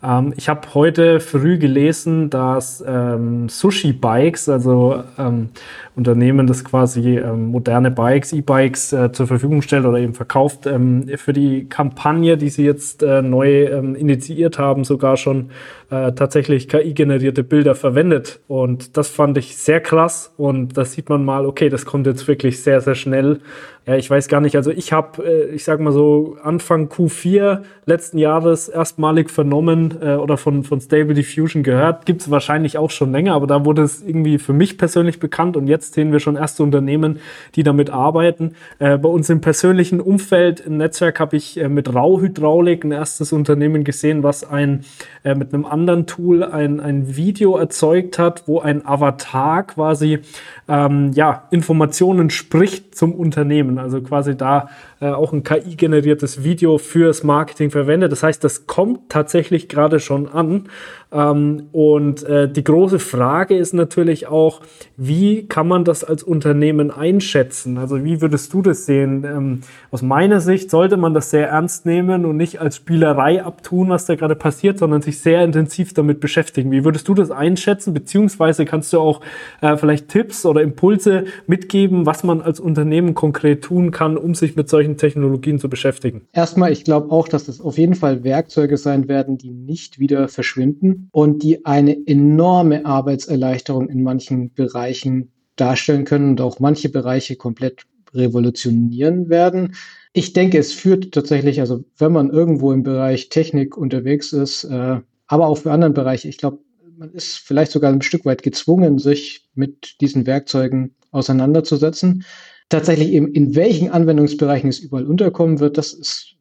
Ähm, 0.05 0.35
ich 0.37 0.49
habe 0.49 0.75
heute 0.75 1.21
früh 1.21 1.59
gelesen, 1.59 2.31
dass 2.31 2.85
ähm, 2.87 3.49
Sushi 3.49 3.93
Bikes, 3.93 4.49
also 4.49 5.03
ähm, 5.19 5.49
Unternehmen, 5.97 6.47
das 6.47 6.65
quasi 6.65 7.19
ähm, 7.19 7.47
moderne 7.47 7.91
Bikes, 7.91 8.33
E-Bikes 8.33 8.93
äh, 8.93 9.13
zur 9.13 9.27
Verfügung 9.27 9.63
stellt 9.63 9.87
oder 9.87 9.99
eben 9.99 10.15
verkauft, 10.15 10.67
ähm, 10.67 11.09
für 11.17 11.33
die 11.33 11.69
Kampagne, 11.69 12.37
die 12.37 12.49
sie 12.49 12.65
jetzt 12.65 13.03
äh, 13.03 13.23
neu 13.23 13.65
ähm, 13.67 13.95
initiiert 13.95 14.59
haben, 14.59 14.85
sogar 14.85 15.17
schon 15.17 15.51
äh, 15.91 16.13
tatsächlich 16.13 16.69
KI-generierte 16.69 17.45
Bilder 17.45 17.75
verwendet. 17.75 18.41
Und 18.49 18.97
das 18.97 19.09
fand 19.09 19.39
ich 19.39 19.57
sehr 19.57 19.81
krass. 19.81 20.35
Und 20.37 20.77
da 20.77 20.85
sieht 20.85 21.09
man 21.09 21.25
mal, 21.25 21.47
okay, 21.47 21.69
das 21.69 21.87
kommt 21.87 22.07
jetzt 22.07 22.27
wirklich 22.27 22.63
sehr, 22.63 22.81
sehr 22.81 22.95
schnell. 22.97 23.41
Ja, 23.87 23.97
ich 23.97 24.09
weiß 24.09 24.29
gar 24.29 24.41
nicht. 24.41 24.57
Also 24.57 24.71
ich 24.71 24.93
habe, 24.93 25.23
äh, 25.23 25.55
ich 25.55 25.65
sag 25.65 25.79
mal 25.79 25.93
so, 25.93 26.39
Anfang 26.43 26.89
Q4 26.89 27.63
letzten 27.85 28.17
Jahres 28.17 28.69
erstmalig 28.69 29.29
vernommen 29.31 29.99
äh, 30.01 30.15
oder 30.15 30.39
von, 30.39 30.65
von 30.65 30.81
Stable 30.81 31.13
Diffusion 31.13 31.63
gehört. 31.63 32.07
Gibt 32.07 32.23
es 32.23 32.31
wahrscheinlich 32.31 32.79
auch 32.79 32.91
schon 32.91 33.13
länger, 33.13 33.35
aber 33.35 33.47
da 33.47 33.67
wurde 33.67 33.83
es 33.83 34.03
irgendwie 34.03 34.39
für 34.39 34.55
mich 34.55 34.79
persönlich 34.79 35.21
bekannt 35.21 35.59
und 35.59 35.67
jetzt 35.67 35.93
sehen 35.93 36.13
wir 36.13 36.21
schon 36.21 36.37
erste 36.37 36.63
Unternehmen, 36.63 37.19
die 37.57 37.63
damit 37.63 37.91
arbeiten. 37.91 38.55
Äh, 38.79 38.97
bei 38.97 39.09
uns 39.11 39.29
im 39.29 39.43
persönlichen 39.43 40.01
Umfeld 40.01 40.61
im 40.61 40.79
Netzwerk 40.79 41.21
habe 41.21 41.37
ich 41.37 41.61
äh, 41.61 41.69
mit 41.69 41.95
Rauhydraulik 41.95 42.85
ein 42.85 42.93
erstes 42.93 43.35
Unternehmen 43.35 43.85
gesehen, 43.85 44.23
was 44.23 44.45
ein 44.45 44.87
äh, 45.25 45.35
mit 45.35 45.53
einem 45.53 45.67
anderen 45.67 46.07
Tool 46.07 46.43
ein, 46.43 46.81
ein 46.81 47.17
Video 47.17 47.59
erzeugt 47.59 48.19
hat, 48.19 48.45
wo 48.47 48.61
ein 48.61 48.87
Avatar 48.87 49.65
quasi 49.65 50.21
ähm, 50.69 51.13
ja, 51.13 51.45
Informationen 51.51 52.31
spricht 52.31 52.95
zum 52.95 53.15
Unternehmen. 53.15 53.74
Also 53.79 54.01
quasi 54.01 54.37
da 54.37 54.69
äh, 55.01 55.09
auch 55.09 55.33
ein 55.33 55.43
KI-generiertes 55.43 56.45
Video 56.45 56.79
fürs 56.79 57.23
Marketing 57.23 57.71
verwendet. 57.71 58.13
Das 58.13 58.23
heißt, 58.23 58.43
das 58.43 58.67
kommt 58.67 59.11
tatsächlich 59.11 59.69
gerade 59.69 60.01
schon 60.01 60.29
an. 60.29 60.69
Ähm, 61.15 61.69
und 61.71 62.25
äh, 62.25 62.51
die 62.51 62.65
große 62.65 62.99
Frage 62.99 63.57
ist 63.57 63.73
natürlich 63.73 64.27
auch, 64.27 64.61
wie 64.97 65.47
kann 65.47 65.69
man 65.69 65.85
das 65.85 66.03
als 66.03 66.25
Unternehmen 66.25 66.91
einschätzen? 66.91 67.79
Also 67.79 68.05
wie 68.05 68.21
würdest 68.21 68.53
du 68.53 68.63
das 68.63 68.85
sehen? 68.85 69.25
Ähm, 69.25 69.61
aus 69.93 70.03
meiner 70.03 70.41
Sicht 70.41 70.71
sollte 70.71 70.97
man 70.97 71.15
das 71.15 71.31
sehr 71.31 71.49
ernst 71.49 71.87
nehmen 71.87 72.25
und 72.25 72.37
nicht 72.37 72.61
als 72.61 72.77
Spielerei 72.77 73.45
abtun, 73.45 73.91
was 73.91 74.07
da 74.07 74.17
gerade 74.17 74.35
passiert, 74.35 74.79
sondern 74.79 75.03
sich 75.03 75.21
sehr 75.21 75.45
intensiv 75.45 75.95
damit 75.95 76.19
beschäftigen. 76.19 76.73
Wie 76.73 76.85
würdest 76.85 77.07
du 77.07 77.15
das 77.15 77.31
einschätzen? 77.31 77.95
Beziehungsweise 77.95 78.65
kannst 78.65 78.93
du 78.93 78.99
auch 78.99 79.21
äh, 79.61 79.77
vielleicht 79.77 80.09
Tipps 80.09 80.45
oder 80.45 80.63
Impulse 80.63 81.27
mitgeben, 81.47 82.07
was 82.07 82.25
man 82.25 82.41
als 82.41 82.59
Unternehmen 82.59 83.15
konkret 83.15 83.63
tun 83.63 83.93
kann, 83.93 84.17
um 84.17 84.35
sich 84.35 84.57
mit 84.57 84.69
solchen 84.69 84.97
Technologien 84.97 85.61
zu 85.61 85.69
beschäftigen? 85.69 86.23
Erstmal, 86.33 86.73
ich 86.73 86.83
glaube 86.83 87.13
auch, 87.13 87.29
dass 87.29 87.47
es 87.47 87.61
auf 87.61 87.79
jeden 87.79 87.95
Fall 87.95 88.25
Werkzeuge 88.25 88.77
sein 88.77 89.07
werden, 89.07 89.39
die 89.39 89.51
nicht 89.51 90.01
wieder 90.01 90.27
verschwinden 90.27 91.04
und 91.11 91.43
die 91.43 91.65
eine 91.65 91.97
enorme 92.07 92.87
Arbeitserleichterung 92.87 93.89
in 93.89 94.03
manchen 94.03 94.53
Bereichen 94.53 95.33
darstellen 95.57 96.05
können 96.05 96.31
und 96.31 96.41
auch 96.41 96.61
manche 96.61 96.89
Bereiche 96.89 97.37
komplett 97.37 97.87
revolutionieren 98.13 99.29
werden. 99.29 99.75
Ich 100.13 100.33
denke, 100.33 100.59
es 100.59 100.73
führt 100.73 101.13
tatsächlich, 101.13 101.61
also 101.61 101.85
wenn 101.99 102.13
man 102.13 102.31
irgendwo 102.31 102.73
im 102.73 102.83
Bereich 102.83 103.29
Technik 103.29 103.77
unterwegs 103.77 104.33
ist, 104.33 104.65
äh, 104.65 105.01
aber 105.27 105.47
auch 105.49 105.59
für 105.59 105.73
anderen 105.73 105.95
Bereiche, 105.95 106.29
ich 106.29 106.39
glaube, 106.39 106.59
man 106.97 107.11
ist 107.11 107.39
vielleicht 107.39 107.73
sogar 107.73 107.93
ein 107.93 108.03
Stück 108.03 108.25
weit 108.25 108.43
gezwungen, 108.43 108.99
sich 108.99 109.49
mit 109.55 110.01
diesen 110.01 110.27
Werkzeugen 110.27 110.95
auseinanderzusetzen. 111.11 112.25
Tatsächlich 112.69 113.11
eben 113.11 113.33
in 113.33 113.57
welchen 113.57 113.91
Anwendungsbereichen 113.91 114.71
es 114.71 114.79
überall 114.79 115.07
unterkommen 115.07 115.59
wird, 115.59 115.77
das 115.77 115.93
ist 115.93 116.35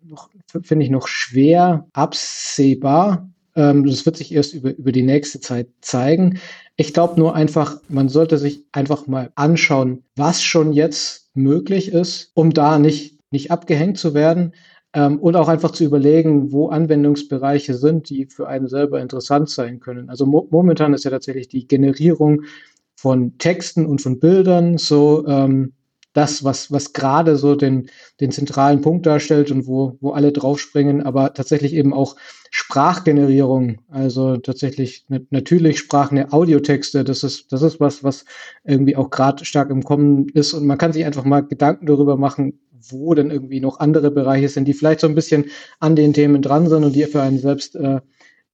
finde 0.61 0.85
ich, 0.85 0.91
noch 0.91 1.07
schwer 1.07 1.87
absehbar. 1.93 3.29
Ähm, 3.55 3.85
das 3.85 4.05
wird 4.05 4.17
sich 4.17 4.33
erst 4.33 4.53
über, 4.53 4.75
über 4.75 4.91
die 4.91 5.03
nächste 5.03 5.39
Zeit 5.39 5.67
zeigen. 5.81 6.39
Ich 6.75 6.93
glaube 6.93 7.19
nur 7.19 7.35
einfach, 7.35 7.77
man 7.89 8.09
sollte 8.09 8.37
sich 8.37 8.65
einfach 8.71 9.07
mal 9.07 9.31
anschauen, 9.35 10.03
was 10.15 10.41
schon 10.41 10.73
jetzt 10.73 11.29
möglich 11.33 11.91
ist, 11.91 12.31
um 12.33 12.51
da 12.51 12.79
nicht, 12.79 13.19
nicht 13.31 13.51
abgehängt 13.51 13.97
zu 13.97 14.13
werden. 14.13 14.53
Ähm, 14.93 15.19
und 15.19 15.35
auch 15.35 15.47
einfach 15.47 15.71
zu 15.71 15.83
überlegen, 15.83 16.51
wo 16.51 16.69
Anwendungsbereiche 16.69 17.73
sind, 17.73 18.09
die 18.09 18.25
für 18.27 18.47
einen 18.47 18.67
selber 18.67 19.01
interessant 19.01 19.49
sein 19.49 19.79
können. 19.79 20.09
Also 20.09 20.25
mo 20.25 20.47
momentan 20.51 20.93
ist 20.93 21.03
ja 21.03 21.11
tatsächlich 21.11 21.47
die 21.47 21.67
Generierung 21.67 22.43
von 22.95 23.37
Texten 23.37 23.85
und 23.85 24.01
von 24.01 24.19
Bildern 24.19 24.77
so 24.77 25.25
ähm, 25.27 25.73
das, 26.13 26.43
was, 26.43 26.71
was 26.71 26.93
gerade 26.93 27.35
so 27.35 27.55
den, 27.55 27.89
den 28.21 28.31
zentralen 28.31 28.81
Punkt 28.81 29.05
darstellt 29.05 29.51
und 29.51 29.67
wo, 29.67 29.97
wo 29.99 30.11
alle 30.11 30.31
draufspringen, 30.31 31.01
aber 31.01 31.33
tatsächlich 31.33 31.73
eben 31.73 31.93
auch 31.93 32.15
Sprachgenerierung, 32.51 33.79
also 33.89 34.37
tatsächlich 34.37 35.05
natürlich 35.31 35.79
sprachende 35.79 36.31
Audiotexte, 36.31 37.03
das 37.03 37.23
ist, 37.23 37.51
das 37.51 37.63
ist 37.63 37.79
was, 37.79 38.03
was 38.03 38.25
irgendwie 38.63 38.95
auch 38.95 39.09
gerade 39.09 39.43
stark 39.43 39.71
im 39.71 39.83
Kommen 39.83 40.29
ist 40.29 40.53
und 40.53 40.65
man 40.67 40.77
kann 40.77 40.93
sich 40.93 41.03
einfach 41.03 41.25
mal 41.25 41.41
Gedanken 41.41 41.87
darüber 41.87 42.15
machen, 42.15 42.59
wo 42.89 43.13
denn 43.15 43.31
irgendwie 43.31 43.59
noch 43.59 43.79
andere 43.79 44.11
Bereiche 44.11 44.49
sind, 44.49 44.67
die 44.67 44.73
vielleicht 44.73 44.99
so 44.99 45.07
ein 45.07 45.15
bisschen 45.15 45.45
an 45.79 45.95
den 45.95 46.13
Themen 46.13 46.41
dran 46.41 46.67
sind 46.67 46.83
und 46.83 46.93
die 46.93 47.05
für 47.05 47.21
einen 47.21 47.39
selbst 47.39 47.75
äh, 47.75 48.01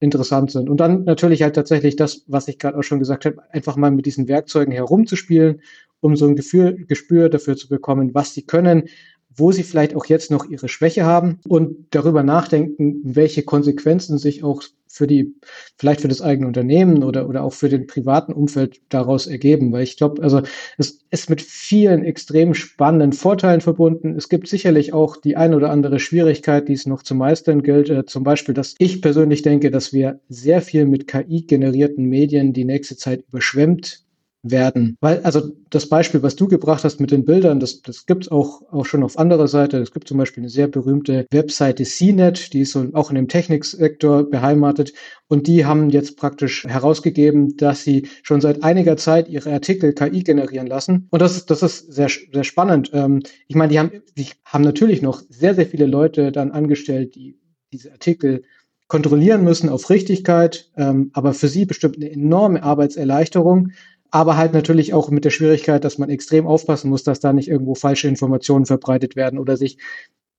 interessant 0.00 0.50
sind. 0.50 0.68
Und 0.68 0.78
dann 0.78 1.04
natürlich 1.04 1.42
halt 1.42 1.54
tatsächlich 1.54 1.94
das, 1.94 2.24
was 2.26 2.48
ich 2.48 2.58
gerade 2.58 2.78
auch 2.78 2.82
schon 2.82 2.98
gesagt 2.98 3.26
habe, 3.26 3.42
einfach 3.52 3.76
mal 3.76 3.90
mit 3.90 4.06
diesen 4.06 4.28
Werkzeugen 4.28 4.72
herumzuspielen, 4.72 5.60
um 6.00 6.16
so 6.16 6.26
ein 6.26 6.36
Gefühl, 6.36 6.86
Gespür 6.86 7.28
dafür 7.28 7.56
zu 7.56 7.68
bekommen, 7.68 8.14
was 8.14 8.34
sie 8.34 8.42
können, 8.42 8.88
wo 9.34 9.52
sie 9.52 9.62
vielleicht 9.62 9.94
auch 9.94 10.06
jetzt 10.06 10.30
noch 10.30 10.48
ihre 10.48 10.68
Schwäche 10.68 11.04
haben 11.04 11.38
und 11.46 11.86
darüber 11.90 12.22
nachdenken, 12.22 13.00
welche 13.04 13.42
Konsequenzen 13.42 14.18
sich 14.18 14.42
auch 14.42 14.62
für 14.92 15.06
die, 15.06 15.36
vielleicht 15.78 16.00
für 16.00 16.08
das 16.08 16.20
eigene 16.20 16.48
Unternehmen 16.48 17.04
oder, 17.04 17.28
oder 17.28 17.44
auch 17.44 17.52
für 17.52 17.68
den 17.68 17.86
privaten 17.86 18.32
Umfeld 18.32 18.80
daraus 18.88 19.28
ergeben. 19.28 19.72
Weil 19.72 19.84
ich 19.84 19.96
glaube, 19.96 20.20
also 20.20 20.42
es 20.78 20.98
ist 21.10 21.30
mit 21.30 21.40
vielen 21.40 22.04
extrem 22.04 22.54
spannenden 22.54 23.12
Vorteilen 23.12 23.60
verbunden. 23.60 24.16
Es 24.16 24.28
gibt 24.28 24.48
sicherlich 24.48 24.92
auch 24.92 25.16
die 25.16 25.36
ein 25.36 25.54
oder 25.54 25.70
andere 25.70 26.00
Schwierigkeit, 26.00 26.68
die 26.68 26.72
es 26.72 26.86
noch 26.86 27.04
zu 27.04 27.14
meistern 27.14 27.62
gilt. 27.62 27.88
Äh, 27.88 28.04
zum 28.06 28.24
Beispiel, 28.24 28.54
dass 28.54 28.74
ich 28.78 29.00
persönlich 29.00 29.42
denke, 29.42 29.70
dass 29.70 29.92
wir 29.92 30.20
sehr 30.28 30.60
viel 30.60 30.86
mit 30.86 31.06
KI 31.06 31.42
generierten 31.42 32.06
Medien 32.06 32.52
die 32.52 32.64
nächste 32.64 32.96
Zeit 32.96 33.24
überschwemmt 33.28 34.04
werden. 34.42 34.96
Weil, 35.00 35.20
also 35.20 35.52
das 35.68 35.88
Beispiel, 35.88 36.22
was 36.22 36.36
du 36.36 36.48
gebracht 36.48 36.84
hast 36.84 37.00
mit 37.00 37.10
den 37.10 37.24
Bildern, 37.24 37.60
das, 37.60 37.82
das 37.82 38.06
gibt 38.06 38.24
es 38.24 38.30
auch, 38.30 38.62
auch 38.72 38.86
schon 38.86 39.02
auf 39.02 39.18
anderer 39.18 39.48
Seite. 39.48 39.78
Es 39.78 39.92
gibt 39.92 40.08
zum 40.08 40.18
Beispiel 40.18 40.42
eine 40.42 40.50
sehr 40.50 40.68
berühmte 40.68 41.26
Webseite 41.30 41.84
CNET, 41.84 42.52
die 42.52 42.62
ist 42.62 42.72
so 42.72 42.86
auch 42.94 43.10
in 43.10 43.16
dem 43.16 43.28
Techniksektor 43.28 44.28
beheimatet. 44.28 44.92
Und 45.28 45.46
die 45.46 45.66
haben 45.66 45.90
jetzt 45.90 46.16
praktisch 46.16 46.64
herausgegeben, 46.64 47.56
dass 47.56 47.84
sie 47.84 48.08
schon 48.22 48.40
seit 48.40 48.62
einiger 48.62 48.96
Zeit 48.96 49.28
ihre 49.28 49.52
Artikel 49.52 49.92
KI 49.92 50.22
generieren 50.22 50.66
lassen. 50.66 51.08
Und 51.10 51.20
das 51.20 51.36
ist, 51.36 51.50
das 51.50 51.62
ist 51.62 51.92
sehr, 51.92 52.08
sehr 52.08 52.44
spannend. 52.44 52.90
Ähm, 52.92 53.22
ich 53.46 53.56
meine, 53.56 53.70
die 53.70 53.78
haben, 53.78 53.92
die 54.16 54.26
haben 54.44 54.64
natürlich 54.64 55.02
noch 55.02 55.22
sehr, 55.28 55.54
sehr 55.54 55.66
viele 55.66 55.86
Leute 55.86 56.32
dann 56.32 56.50
angestellt, 56.50 57.14
die 57.14 57.38
diese 57.72 57.92
Artikel 57.92 58.42
kontrollieren 58.88 59.44
müssen 59.44 59.68
auf 59.68 59.88
Richtigkeit, 59.88 60.68
ähm, 60.76 61.10
aber 61.14 61.32
für 61.32 61.46
sie 61.46 61.64
bestimmt 61.64 61.96
eine 61.96 62.10
enorme 62.10 62.62
Arbeitserleichterung, 62.62 63.70
aber 64.10 64.36
halt 64.36 64.52
natürlich 64.52 64.92
auch 64.94 65.10
mit 65.10 65.24
der 65.24 65.30
Schwierigkeit, 65.30 65.84
dass 65.84 65.98
man 65.98 66.10
extrem 66.10 66.46
aufpassen 66.46 66.90
muss, 66.90 67.04
dass 67.04 67.20
da 67.20 67.32
nicht 67.32 67.48
irgendwo 67.48 67.74
falsche 67.74 68.08
Informationen 68.08 68.66
verbreitet 68.66 69.16
werden 69.16 69.38
oder 69.38 69.56
sich 69.56 69.78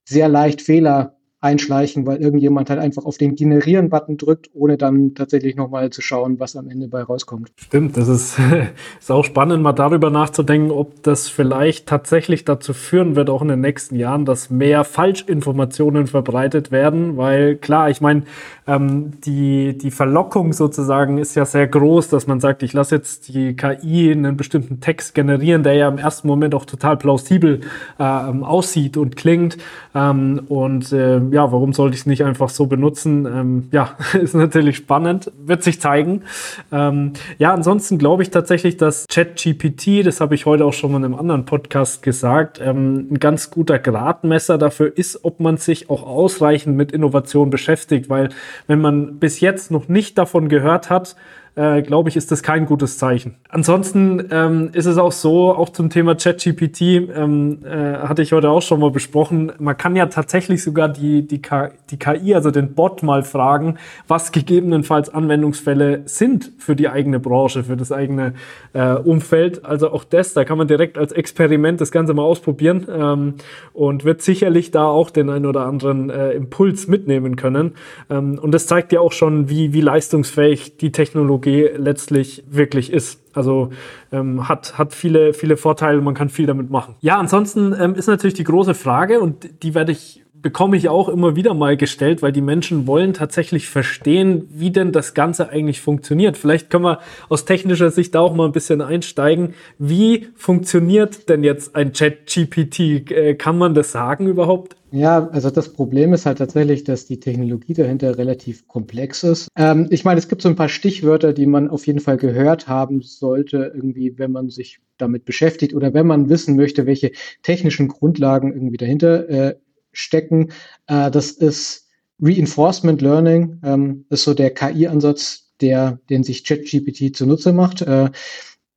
sehr 0.03 0.27
leicht 0.27 0.61
Fehler 0.61 1.17
einschleichen, 1.41 2.05
weil 2.05 2.21
irgendjemand 2.21 2.69
halt 2.69 2.79
einfach 2.79 3.03
auf 3.03 3.17
den 3.17 3.33
Generieren-Button 3.33 4.17
drückt, 4.17 4.51
ohne 4.53 4.77
dann 4.77 5.15
tatsächlich 5.15 5.55
nochmal 5.55 5.89
zu 5.89 6.01
schauen, 6.01 6.39
was 6.39 6.55
am 6.55 6.69
Ende 6.69 6.87
bei 6.87 7.01
rauskommt. 7.01 7.51
Stimmt, 7.55 7.97
das 7.97 8.07
ist, 8.07 8.37
ist 8.99 9.11
auch 9.11 9.25
spannend, 9.25 9.63
mal 9.63 9.73
darüber 9.73 10.11
nachzudenken, 10.11 10.69
ob 10.69 11.01
das 11.01 11.29
vielleicht 11.29 11.87
tatsächlich 11.87 12.45
dazu 12.45 12.73
führen 12.73 13.15
wird, 13.15 13.31
auch 13.31 13.41
in 13.41 13.47
den 13.47 13.61
nächsten 13.61 13.95
Jahren, 13.95 14.23
dass 14.23 14.51
mehr 14.51 14.83
Falschinformationen 14.83 16.05
verbreitet 16.05 16.71
werden, 16.71 17.17
weil 17.17 17.55
klar, 17.55 17.89
ich 17.89 18.01
meine, 18.01 18.23
ähm, 18.67 19.13
die, 19.25 19.75
die 19.75 19.89
Verlockung 19.89 20.53
sozusagen 20.53 21.17
ist 21.17 21.33
ja 21.33 21.45
sehr 21.45 21.65
groß, 21.65 22.09
dass 22.09 22.27
man 22.27 22.39
sagt, 22.39 22.61
ich 22.61 22.73
lasse 22.73 22.95
jetzt 22.95 23.29
die 23.29 23.55
KI 23.55 24.11
einen 24.11 24.37
bestimmten 24.37 24.79
Text 24.79 25.15
generieren, 25.15 25.63
der 25.63 25.73
ja 25.73 25.87
im 25.87 25.97
ersten 25.97 26.27
Moment 26.27 26.53
auch 26.53 26.65
total 26.65 26.97
plausibel 26.97 27.61
äh, 27.97 28.03
aussieht 28.03 28.95
und 28.95 29.15
klingt 29.15 29.57
ähm, 29.95 30.41
und 30.47 30.93
äh, 30.93 31.30
ja, 31.31 31.51
warum 31.51 31.73
sollte 31.73 31.95
ich 31.95 32.01
es 32.01 32.05
nicht 32.05 32.23
einfach 32.23 32.49
so 32.49 32.65
benutzen? 32.65 33.25
Ähm, 33.25 33.67
ja, 33.71 33.97
ist 34.13 34.35
natürlich 34.35 34.77
spannend, 34.77 35.31
wird 35.37 35.63
sich 35.63 35.79
zeigen. 35.79 36.23
Ähm, 36.71 37.13
ja, 37.37 37.53
ansonsten 37.53 37.97
glaube 37.97 38.23
ich 38.23 38.29
tatsächlich, 38.29 38.77
dass 38.77 39.07
ChatGPT, 39.07 40.05
das 40.05 40.21
habe 40.21 40.35
ich 40.35 40.45
heute 40.45 40.65
auch 40.65 40.73
schon 40.73 40.91
mal 40.91 40.97
in 40.97 41.05
einem 41.05 41.15
anderen 41.15 41.45
Podcast 41.45 42.03
gesagt, 42.03 42.61
ähm, 42.63 43.07
ein 43.11 43.19
ganz 43.19 43.49
guter 43.49 43.79
Gradmesser 43.79 44.57
dafür 44.57 44.95
ist, 44.95 45.23
ob 45.23 45.39
man 45.39 45.57
sich 45.57 45.89
auch 45.89 46.03
ausreichend 46.03 46.75
mit 46.75 46.91
Innovation 46.91 47.49
beschäftigt, 47.49 48.09
weil 48.09 48.29
wenn 48.67 48.81
man 48.81 49.19
bis 49.19 49.39
jetzt 49.39 49.71
noch 49.71 49.87
nicht 49.87 50.17
davon 50.17 50.49
gehört 50.49 50.89
hat, 50.89 51.15
äh, 51.55 51.81
glaube 51.81 52.09
ich, 52.09 52.15
ist 52.15 52.31
das 52.31 52.43
kein 52.43 52.65
gutes 52.65 52.97
Zeichen. 52.97 53.35
Ansonsten 53.49 54.29
ähm, 54.31 54.69
ist 54.71 54.85
es 54.85 54.97
auch 54.97 55.11
so, 55.11 55.53
auch 55.53 55.69
zum 55.69 55.89
Thema 55.89 56.15
ChatGPT, 56.15 56.81
ähm, 56.81 57.59
äh, 57.65 57.97
hatte 57.97 58.21
ich 58.21 58.31
heute 58.31 58.49
auch 58.49 58.61
schon 58.61 58.79
mal 58.79 58.91
besprochen, 58.91 59.51
man 59.59 59.75
kann 59.75 59.97
ja 59.97 60.05
tatsächlich 60.05 60.63
sogar 60.63 60.87
die, 60.87 61.27
die, 61.27 61.41
die 61.89 61.99
KI, 61.99 62.35
also 62.35 62.51
den 62.51 62.73
Bot 62.73 63.03
mal 63.03 63.23
fragen, 63.23 63.77
was 64.07 64.31
gegebenenfalls 64.31 65.09
Anwendungsfälle 65.09 66.03
sind 66.05 66.53
für 66.57 66.75
die 66.75 66.87
eigene 66.87 67.19
Branche, 67.19 67.65
für 67.65 67.75
das 67.75 67.91
eigene 67.91 68.33
äh, 68.71 68.93
Umfeld. 68.93 69.65
Also 69.65 69.91
auch 69.91 70.05
das, 70.05 70.33
da 70.33 70.45
kann 70.45 70.57
man 70.57 70.69
direkt 70.69 70.97
als 70.97 71.11
Experiment 71.11 71.81
das 71.81 71.91
Ganze 71.91 72.13
mal 72.13 72.23
ausprobieren 72.23 72.87
ähm, 72.89 73.33
und 73.73 74.05
wird 74.05 74.21
sicherlich 74.21 74.71
da 74.71 74.85
auch 74.85 75.09
den 75.09 75.29
ein 75.29 75.45
oder 75.45 75.65
anderen 75.65 76.09
äh, 76.09 76.31
Impuls 76.31 76.87
mitnehmen 76.87 77.35
können. 77.35 77.73
Ähm, 78.09 78.39
und 78.41 78.53
das 78.53 78.67
zeigt 78.67 78.93
ja 78.93 79.01
auch 79.01 79.11
schon, 79.11 79.49
wie, 79.49 79.73
wie 79.73 79.81
leistungsfähig 79.81 80.77
die 80.77 80.93
Technologie 80.93 81.40
Technologie 81.41 81.69
letztlich 81.77 82.43
wirklich 82.49 82.91
ist. 82.91 83.19
Also 83.33 83.71
ähm, 84.11 84.47
hat, 84.47 84.77
hat 84.77 84.93
viele, 84.93 85.33
viele 85.33 85.57
Vorteile, 85.57 86.01
man 86.01 86.13
kann 86.13 86.29
viel 86.29 86.45
damit 86.45 86.69
machen. 86.69 86.95
Ja, 87.01 87.17
ansonsten 87.17 87.75
ähm, 87.79 87.95
ist 87.95 88.07
natürlich 88.07 88.33
die 88.33 88.43
große 88.43 88.73
Frage 88.73 89.19
und 89.19 89.63
die 89.63 89.73
werde 89.73 89.91
ich 89.91 90.23
bekomme 90.41 90.77
ich 90.77 90.89
auch 90.89 91.09
immer 91.09 91.35
wieder 91.35 91.53
mal 91.53 91.77
gestellt, 91.77 92.21
weil 92.21 92.31
die 92.31 92.41
Menschen 92.41 92.87
wollen 92.87 93.13
tatsächlich 93.13 93.67
verstehen, 93.67 94.47
wie 94.49 94.71
denn 94.71 94.91
das 94.91 95.13
Ganze 95.13 95.49
eigentlich 95.49 95.81
funktioniert. 95.81 96.37
Vielleicht 96.37 96.69
können 96.69 96.85
wir 96.85 96.99
aus 97.29 97.45
technischer 97.45 97.91
Sicht 97.91 98.15
da 98.15 98.19
auch 98.21 98.35
mal 98.35 98.45
ein 98.45 98.51
bisschen 98.51 98.81
einsteigen. 98.81 99.53
Wie 99.77 100.27
funktioniert 100.35 101.29
denn 101.29 101.43
jetzt 101.43 101.75
ein 101.75 101.93
Chat-GPT? 101.93 103.11
Äh, 103.11 103.35
kann 103.35 103.57
man 103.57 103.73
das 103.73 103.91
sagen 103.91 104.27
überhaupt? 104.27 104.75
Ja, 104.93 105.29
also 105.29 105.49
das 105.49 105.71
Problem 105.71 106.11
ist 106.13 106.25
halt 106.25 106.39
tatsächlich, 106.39 106.83
dass 106.83 107.05
die 107.05 107.19
Technologie 107.19 107.73
dahinter 107.73 108.17
relativ 108.17 108.67
komplex 108.67 109.23
ist. 109.23 109.47
Ähm, 109.55 109.87
ich 109.89 110.03
meine, 110.03 110.19
es 110.19 110.27
gibt 110.27 110.41
so 110.41 110.49
ein 110.49 110.57
paar 110.57 110.67
Stichwörter, 110.67 111.31
die 111.31 111.45
man 111.45 111.69
auf 111.69 111.87
jeden 111.87 112.01
Fall 112.01 112.17
gehört 112.17 112.67
haben 112.67 113.01
sollte, 113.01 113.71
irgendwie, 113.73 114.17
wenn 114.17 114.33
man 114.33 114.49
sich 114.49 114.79
damit 114.97 115.23
beschäftigt 115.23 115.73
oder 115.73 115.93
wenn 115.93 116.07
man 116.07 116.29
wissen 116.29 116.57
möchte, 116.57 116.85
welche 116.85 117.11
technischen 117.41 117.87
Grundlagen 117.87 118.51
irgendwie 118.51 118.77
dahinter 118.77 119.29
äh, 119.29 119.55
stecken. 119.93 120.51
Äh, 120.87 121.11
das 121.11 121.31
ist 121.31 121.87
Reinforcement 122.21 123.01
Learning, 123.01 123.59
ähm, 123.63 124.05
ist 124.09 124.23
so 124.23 124.33
der 124.33 124.51
KI-Ansatz, 124.51 125.51
den 125.61 126.23
sich 126.23 126.43
ChatGPT 126.43 127.15
zunutze 127.15 127.53
macht. 127.53 127.81
Äh, 127.81 128.09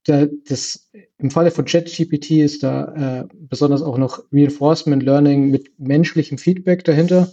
da, 0.04 0.26
das, 0.48 0.90
Im 1.18 1.30
Falle 1.30 1.50
von 1.50 1.64
ChatGPT 1.64 2.32
ist 2.32 2.62
da 2.62 3.22
äh, 3.22 3.34
besonders 3.34 3.82
auch 3.82 3.96
noch 3.96 4.22
Reinforcement 4.32 5.02
Learning 5.02 5.50
mit 5.50 5.78
menschlichem 5.78 6.36
Feedback 6.36 6.84
dahinter. 6.84 7.32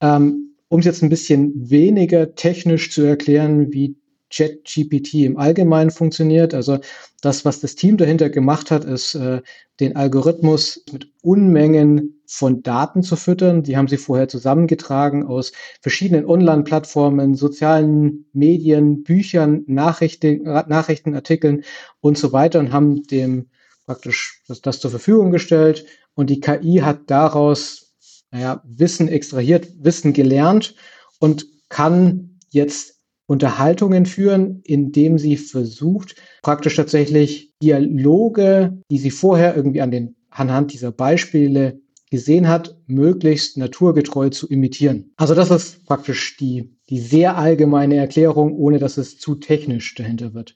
Ähm, 0.00 0.54
um 0.68 0.80
es 0.80 0.86
jetzt 0.86 1.02
ein 1.02 1.08
bisschen 1.08 1.70
weniger 1.70 2.34
technisch 2.34 2.90
zu 2.90 3.02
erklären, 3.02 3.72
wie 3.72 3.96
ChatGPT 4.34 5.14
im 5.24 5.36
Allgemeinen 5.36 5.90
funktioniert. 5.90 6.54
Also 6.54 6.78
das, 7.20 7.44
was 7.44 7.60
das 7.60 7.74
Team 7.74 7.96
dahinter 7.96 8.30
gemacht 8.30 8.70
hat, 8.70 8.84
ist, 8.84 9.14
äh, 9.14 9.42
den 9.80 9.96
Algorithmus 9.96 10.84
mit 10.92 11.08
Unmengen 11.22 12.20
von 12.26 12.62
Daten 12.62 13.02
zu 13.02 13.16
füttern. 13.16 13.62
Die 13.62 13.76
haben 13.76 13.88
sie 13.88 13.96
vorher 13.96 14.28
zusammengetragen 14.28 15.24
aus 15.24 15.52
verschiedenen 15.80 16.26
Online-Plattformen, 16.26 17.34
sozialen 17.34 18.26
Medien, 18.32 19.02
Büchern, 19.04 19.64
Nachrichten, 19.66 20.42
Nachrichtenartikeln 20.42 21.64
und 22.00 22.18
so 22.18 22.32
weiter 22.32 22.60
und 22.60 22.72
haben 22.72 23.02
dem 23.04 23.48
praktisch 23.86 24.42
das, 24.48 24.60
das 24.60 24.80
zur 24.80 24.90
Verfügung 24.90 25.30
gestellt. 25.30 25.86
Und 26.14 26.30
die 26.30 26.40
KI 26.40 26.80
hat 26.82 27.10
daraus 27.10 27.84
naja, 28.30 28.62
Wissen 28.64 29.08
extrahiert, 29.08 29.68
Wissen 29.78 30.12
gelernt 30.12 30.74
und 31.20 31.46
kann 31.68 32.38
jetzt 32.50 32.93
Unterhaltungen 33.26 34.06
führen, 34.06 34.60
indem 34.64 35.18
sie 35.18 35.36
versucht, 35.36 36.16
praktisch 36.42 36.76
tatsächlich 36.76 37.52
Dialoge, 37.62 38.78
die 38.90 38.98
sie 38.98 39.10
vorher 39.10 39.56
irgendwie 39.56 39.80
an 39.80 39.90
den, 39.90 40.16
anhand 40.30 40.72
dieser 40.72 40.92
Beispiele 40.92 41.80
gesehen 42.10 42.48
hat, 42.48 42.76
möglichst 42.86 43.56
naturgetreu 43.56 44.28
zu 44.28 44.48
imitieren. 44.48 45.12
Also 45.16 45.34
das 45.34 45.50
ist 45.50 45.84
praktisch 45.86 46.36
die, 46.36 46.76
die 46.88 47.00
sehr 47.00 47.36
allgemeine 47.36 47.96
Erklärung, 47.96 48.54
ohne 48.54 48.78
dass 48.78 48.98
es 48.98 49.18
zu 49.18 49.34
technisch 49.36 49.94
dahinter 49.94 50.34
wird. 50.34 50.54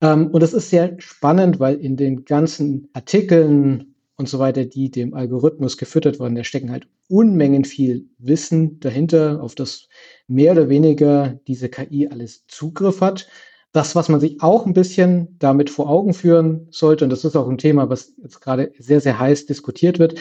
Ähm, 0.00 0.28
und 0.28 0.42
es 0.42 0.54
ist 0.54 0.70
sehr 0.70 0.96
spannend, 0.98 1.60
weil 1.60 1.76
in 1.76 1.96
den 1.96 2.24
ganzen 2.24 2.88
Artikeln 2.94 3.94
und 4.18 4.28
so 4.28 4.40
weiter, 4.40 4.64
die 4.64 4.90
dem 4.90 5.14
Algorithmus 5.14 5.78
gefüttert 5.78 6.18
wurden, 6.18 6.34
da 6.34 6.44
stecken 6.44 6.72
halt 6.72 6.88
Unmengen 7.08 7.64
viel 7.64 8.06
Wissen 8.18 8.80
dahinter, 8.80 9.40
auf 9.42 9.54
das 9.54 9.88
mehr 10.26 10.52
oder 10.52 10.68
weniger 10.68 11.40
diese 11.46 11.68
KI 11.68 12.08
alles 12.08 12.44
Zugriff 12.48 13.00
hat. 13.00 13.28
Das, 13.72 13.94
was 13.94 14.08
man 14.08 14.18
sich 14.18 14.42
auch 14.42 14.66
ein 14.66 14.72
bisschen 14.72 15.36
damit 15.38 15.70
vor 15.70 15.88
Augen 15.88 16.14
führen 16.14 16.66
sollte, 16.70 17.04
und 17.04 17.10
das 17.10 17.24
ist 17.24 17.36
auch 17.36 17.48
ein 17.48 17.58
Thema, 17.58 17.88
was 17.90 18.12
jetzt 18.20 18.40
gerade 18.40 18.72
sehr, 18.78 19.00
sehr 19.00 19.18
heiß 19.18 19.46
diskutiert 19.46 20.00
wird, 20.00 20.18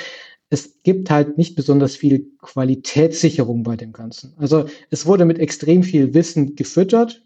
es 0.50 0.82
gibt 0.84 1.10
halt 1.10 1.38
nicht 1.38 1.56
besonders 1.56 1.96
viel 1.96 2.32
Qualitätssicherung 2.42 3.64
bei 3.64 3.76
dem 3.76 3.94
Ganzen. 3.94 4.34
Also 4.38 4.66
es 4.92 5.06
wurde 5.06 5.26
mit 5.26 5.40
extrem 5.40 5.84
viel 5.84 6.14
Wissen 6.14 6.56
gefüttert, 6.56 7.26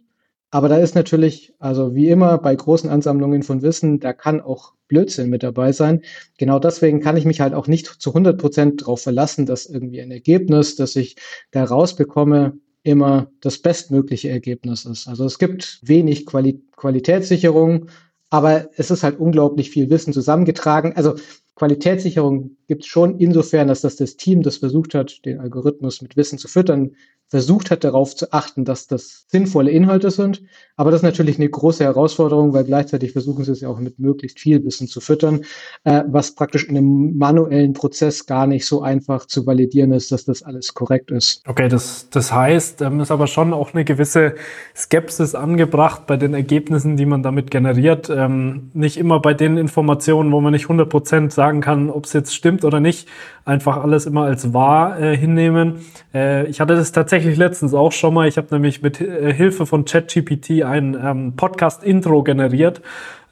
aber 0.52 0.68
da 0.68 0.78
ist 0.78 0.96
natürlich, 0.96 1.54
also 1.60 1.96
wie 1.96 2.10
immer 2.10 2.38
bei 2.38 2.54
großen 2.54 2.90
Ansammlungen 2.90 3.42
von 3.42 3.62
Wissen, 3.62 4.02
da 4.02 4.12
kann 4.12 4.42
auch 4.42 4.74
Blödsinn 4.90 5.30
mit 5.30 5.44
dabei 5.44 5.72
sein. 5.72 6.02
Genau 6.38 6.60
deswegen 6.60 7.00
kann 7.00 7.16
ich 7.16 7.24
mich 7.24 7.40
halt 7.40 7.54
auch 7.54 7.68
nicht 7.68 7.88
zu 7.88 8.10
100 8.10 8.38
Prozent 8.38 8.82
darauf 8.82 9.02
verlassen, 9.02 9.46
dass 9.46 9.66
irgendwie 9.66 10.02
ein 10.02 10.12
Ergebnis, 10.12 10.76
das 10.76 10.98
ich 10.98 11.16
da 11.52 11.64
rausbekomme, 11.64 12.58
immer 12.84 13.32
das 13.40 13.60
bestmögliche 13.60 14.30
Ergebnis 14.30 14.84
ist. 14.84 15.08
Also 15.08 15.24
es 15.26 15.40
gibt 15.40 15.80
wenig 15.84 16.26
Quali 16.26 16.62
Qualitätssicherung, 16.76 17.88
aber 18.30 18.70
es 18.76 18.92
ist 18.92 19.04
halt 19.04 19.20
unglaublich 19.20 19.70
viel 19.70 19.90
Wissen 19.90 20.12
zusammengetragen. 20.12 20.94
Also 20.98 21.16
Qualitätssicherung 21.62 22.58
gibt 22.68 22.82
es 22.82 22.88
schon 22.88 23.20
insofern, 23.20 23.68
dass 23.68 23.82
das 23.82 23.96
das 23.96 24.18
Team, 24.18 24.42
das 24.42 24.58
versucht 24.58 24.96
hat, 24.96 25.24
den 25.26 25.40
Algorithmus 25.40 26.02
mit 26.02 26.18
Wissen 26.18 26.40
zu 26.40 26.48
füttern, 26.48 26.96
versucht 27.32 27.72
hat, 27.72 27.86
darauf 27.86 28.14
zu 28.14 28.34
achten, 28.34 28.66
dass 28.66 28.88
das 28.88 29.26
sinnvolle 29.30 29.72
Inhalte 29.72 30.12
sind. 30.12 30.44
Aber 30.76 30.92
das 30.92 31.00
ist 31.00 31.06
natürlich 31.06 31.38
eine 31.38 31.50
große 31.50 31.82
Herausforderung, 31.82 32.54
weil 32.54 32.66
gleichzeitig 32.66 33.14
versuchen 33.14 33.46
sie 33.46 33.54
es 33.54 33.62
ja 33.62 33.70
auch 33.70 33.80
mit 33.80 34.00
möglichst 34.00 34.40
viel 34.40 34.64
Wissen 34.66 34.88
zu 34.88 35.00
füttern, 35.00 35.46
äh, 35.86 36.04
was 36.08 36.36
praktisch 36.36 36.66
in 36.66 36.78
einem 36.78 37.18
manuellen 37.18 37.72
Prozess 37.72 38.26
gar 38.26 38.48
nicht 38.48 38.66
so 38.66 38.82
einfach 38.82 39.28
zu 39.28 39.46
validieren 39.46 39.94
ist, 39.94 40.12
dass 40.12 40.26
das 40.26 40.44
alles 40.44 40.74
korrekt 40.74 41.10
ist. 41.10 41.42
Okay, 41.48 41.70
das, 41.70 42.10
das 42.10 42.34
heißt, 42.34 42.82
ähm, 42.82 43.00
ist 43.00 43.12
aber 43.12 43.28
schon 43.28 43.54
auch 43.54 43.74
eine 43.74 43.86
gewisse 43.86 44.36
Skepsis 44.76 45.34
angebracht 45.34 46.08
bei 46.08 46.18
den 46.18 46.34
Ergebnissen, 46.34 46.98
die 46.98 47.06
man 47.06 47.24
damit 47.24 47.50
generiert. 47.50 48.10
Ähm, 48.10 48.72
nicht 48.74 48.98
immer 48.98 49.22
bei 49.22 49.34
den 49.34 49.58
Informationen, 49.58 50.34
wo 50.34 50.42
man 50.42 50.52
nicht 50.52 50.66
100 50.66 50.90
Prozent 50.90 51.32
sagen 51.32 51.51
kann, 51.60 51.90
ob 51.90 52.06
es 52.06 52.14
jetzt 52.14 52.34
stimmt 52.34 52.64
oder 52.64 52.80
nicht, 52.80 53.10
einfach 53.44 53.84
alles 53.84 54.06
immer 54.06 54.24
als 54.24 54.54
wahr 54.54 54.98
äh, 54.98 55.18
hinnehmen. 55.18 55.82
Äh, 56.14 56.46
ich 56.46 56.62
hatte 56.62 56.76
das 56.76 56.94
tatsächlich 56.94 57.38
letztens 57.38 57.74
auch 57.74 57.92
schon 57.92 58.14
mal. 58.14 58.30
Ich 58.30 58.38
habe 58.38 58.48
nämlich 58.52 58.82
mit 58.82 59.02
äh, 59.02 59.34
Hilfe 59.34 59.66
von 59.66 59.84
ChatGPT 59.84 60.64
ein 60.64 60.98
ähm, 61.04 61.36
Podcast-Intro 61.36 62.24
generiert 62.24 62.82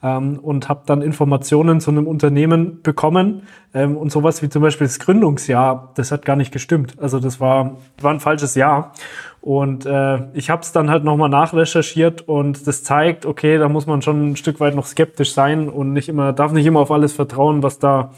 ähm, 0.02 0.38
und 0.38 0.68
habe 0.68 0.82
dann 0.86 1.02
Informationen 1.02 1.80
zu 1.80 1.90
einem 1.90 2.06
Unternehmen 2.06 2.82
bekommen 2.82 3.42
ähm, 3.74 3.96
und 3.96 4.10
sowas 4.10 4.42
wie 4.42 4.48
zum 4.48 4.62
Beispiel 4.62 4.86
das 4.86 4.98
Gründungsjahr, 4.98 5.92
das 5.94 6.12
hat 6.12 6.24
gar 6.24 6.36
nicht 6.36 6.52
gestimmt. 6.52 6.94
Also 7.00 7.20
das 7.20 7.40
war, 7.40 7.76
war 8.00 8.12
ein 8.12 8.20
falsches 8.20 8.54
Jahr. 8.54 8.92
Und 9.40 9.86
äh, 9.86 10.18
ich 10.34 10.50
habe 10.50 10.62
es 10.62 10.72
dann 10.72 10.90
halt 10.90 11.02
nochmal 11.04 11.30
nachrecherchiert 11.30 12.28
und 12.28 12.66
das 12.66 12.84
zeigt, 12.84 13.24
okay, 13.24 13.56
da 13.56 13.70
muss 13.70 13.86
man 13.86 14.02
schon 14.02 14.32
ein 14.32 14.36
Stück 14.36 14.60
weit 14.60 14.74
noch 14.74 14.84
skeptisch 14.84 15.32
sein 15.32 15.68
und 15.68 15.94
nicht 15.94 16.10
immer, 16.10 16.34
darf 16.34 16.52
nicht 16.52 16.66
immer 16.66 16.80
auf 16.80 16.90
alles 16.90 17.14
vertrauen, 17.14 17.62
was 17.62 17.78
da 17.78 18.10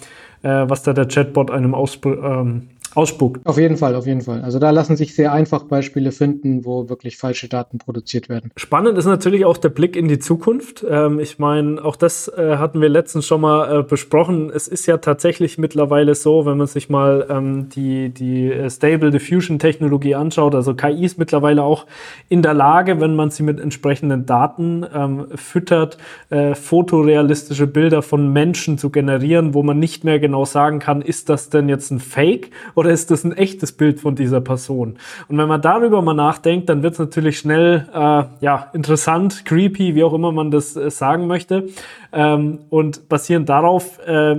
äh, 0.42 0.64
was 0.68 0.82
da 0.82 0.92
der 0.92 1.06
Chatbot 1.06 1.50
einem 1.50 1.74
ausp 1.74 2.06
ähm, 2.06 2.68
ausspuckt. 2.94 3.46
Auf 3.46 3.58
jeden 3.58 3.76
Fall, 3.76 3.94
auf 3.94 4.06
jeden 4.06 4.20
Fall. 4.20 4.42
Also 4.42 4.58
da 4.58 4.70
lassen 4.70 4.96
sich 4.96 5.14
sehr 5.14 5.32
einfach 5.32 5.64
Beispiele 5.64 6.12
finden, 6.12 6.64
wo 6.64 6.88
wirklich 6.88 7.16
falsche 7.16 7.48
Daten 7.48 7.78
produziert 7.78 8.28
werden. 8.28 8.50
Spannend 8.56 8.98
ist 8.98 9.06
natürlich 9.06 9.44
auch 9.44 9.56
der 9.56 9.70
Blick 9.70 9.96
in 9.96 10.08
die 10.08 10.18
Zukunft. 10.18 10.84
Ähm, 10.88 11.18
ich 11.18 11.38
meine, 11.38 11.82
auch 11.84 11.96
das 11.96 12.28
äh, 12.28 12.56
hatten 12.56 12.80
wir 12.80 12.88
letztens 12.88 13.26
schon 13.26 13.40
mal 13.40 13.80
äh, 13.80 13.82
besprochen. 13.82 14.50
Es 14.54 14.68
ist 14.68 14.86
ja 14.86 14.98
tatsächlich 14.98 15.58
mittlerweile 15.58 16.14
so, 16.14 16.46
wenn 16.46 16.58
man 16.58 16.66
sich 16.66 16.88
mal 16.88 17.26
ähm, 17.28 17.68
die, 17.68 18.10
die 18.10 18.50
äh, 18.50 18.70
Stable 18.70 19.10
Diffusion 19.10 19.58
Technologie 19.58 20.14
anschaut, 20.14 20.54
also 20.54 20.74
KI 20.74 21.04
ist 21.04 21.18
mittlerweile 21.18 21.62
auch 21.62 21.86
in 22.28 22.42
der 22.42 22.54
Lage, 22.54 23.00
wenn 23.00 23.16
man 23.16 23.30
sie 23.30 23.42
mit 23.42 23.60
entsprechenden 23.60 24.26
Daten 24.26 24.84
ähm, 24.94 25.26
füttert, 25.34 25.98
äh, 26.30 26.54
fotorealistische 26.54 27.66
Bilder 27.66 28.02
von 28.02 28.32
Menschen 28.32 28.78
zu 28.78 28.90
generieren, 28.90 29.54
wo 29.54 29.62
man 29.62 29.78
nicht 29.78 30.04
mehr 30.04 30.18
genau 30.18 30.44
sagen 30.44 30.78
kann, 30.78 31.02
ist 31.02 31.28
das 31.28 31.50
denn 31.50 31.68
jetzt 31.68 31.90
ein 31.90 32.00
Fake 32.00 32.50
oder 32.74 32.81
ist 32.90 33.10
das 33.10 33.24
ein 33.24 33.32
echtes 33.32 33.72
Bild 33.72 34.00
von 34.00 34.14
dieser 34.14 34.40
Person? 34.40 34.98
Und 35.28 35.38
wenn 35.38 35.48
man 35.48 35.62
darüber 35.62 36.02
mal 36.02 36.14
nachdenkt, 36.14 36.68
dann 36.68 36.82
wird 36.82 36.94
es 36.94 36.98
natürlich 36.98 37.38
schnell 37.38 37.88
äh, 37.92 38.24
ja 38.40 38.70
interessant, 38.72 39.44
creepy, 39.44 39.94
wie 39.94 40.04
auch 40.04 40.12
immer 40.12 40.32
man 40.32 40.50
das 40.50 40.76
äh, 40.76 40.90
sagen 40.90 41.26
möchte. 41.26 41.68
Ähm, 42.12 42.60
und 42.70 43.08
basierend 43.08 43.48
darauf 43.48 43.98
äh, 44.06 44.36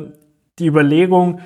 die 0.60 0.68
Überlegung, 0.68 1.40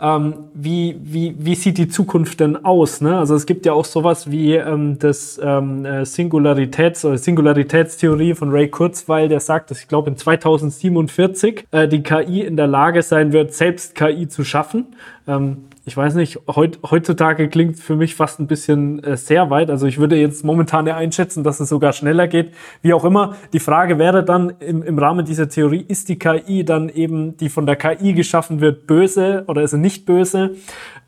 ähm, 0.00 0.34
wie, 0.54 0.96
wie, 1.02 1.34
wie 1.38 1.54
sieht 1.54 1.78
die 1.78 1.88
Zukunft 1.88 2.40
denn 2.40 2.64
aus? 2.64 3.00
Ne? 3.00 3.16
Also 3.16 3.34
es 3.34 3.46
gibt 3.46 3.64
ja 3.64 3.72
auch 3.72 3.84
sowas 3.84 4.30
wie 4.30 4.54
ähm, 4.54 4.98
das 4.98 5.40
ähm, 5.42 5.84
äh, 5.84 6.02
Singularitäts- 6.02 7.06
oder 7.06 7.16
Singularitätstheorie 7.16 8.34
von 8.34 8.50
Ray 8.50 8.68
Kurzweil, 8.68 9.28
der 9.28 9.40
sagt, 9.40 9.70
dass 9.70 9.80
ich 9.80 9.88
glaube 9.88 10.10
in 10.10 10.16
2047 10.16 11.66
äh, 11.70 11.86
die 11.86 12.02
KI 12.02 12.42
in 12.42 12.56
der 12.56 12.66
Lage 12.66 13.02
sein 13.02 13.32
wird, 13.32 13.54
selbst 13.54 13.94
KI 13.94 14.28
zu 14.28 14.44
schaffen. 14.44 14.86
Ähm, 15.28 15.64
ich 15.86 15.96
weiß 15.96 16.14
nicht, 16.14 16.38
heut, 16.48 16.78
heutzutage 16.88 17.48
klingt 17.48 17.78
für 17.78 17.94
mich 17.94 18.14
fast 18.14 18.40
ein 18.40 18.46
bisschen 18.46 19.04
äh, 19.04 19.18
sehr 19.18 19.50
weit. 19.50 19.68
Also 19.68 19.86
ich 19.86 19.98
würde 19.98 20.16
jetzt 20.16 20.42
momentan 20.44 20.88
einschätzen, 20.88 21.44
dass 21.44 21.60
es 21.60 21.68
sogar 21.68 21.92
schneller 21.92 22.26
geht. 22.26 22.52
Wie 22.80 22.94
auch 22.94 23.04
immer, 23.04 23.36
die 23.52 23.58
Frage 23.60 23.98
wäre 23.98 24.24
dann 24.24 24.54
im, 24.60 24.82
im 24.82 24.98
Rahmen 24.98 25.26
dieser 25.26 25.48
Theorie, 25.48 25.84
ist 25.86 26.08
die 26.08 26.18
KI 26.18 26.64
dann 26.64 26.88
eben, 26.88 27.36
die 27.36 27.50
von 27.50 27.66
der 27.66 27.76
KI 27.76 28.14
geschaffen 28.14 28.60
wird, 28.62 28.86
böse 28.86 29.44
oder 29.46 29.62
ist 29.62 29.72
sie 29.72 29.78
nicht 29.78 30.06
böse? 30.06 30.56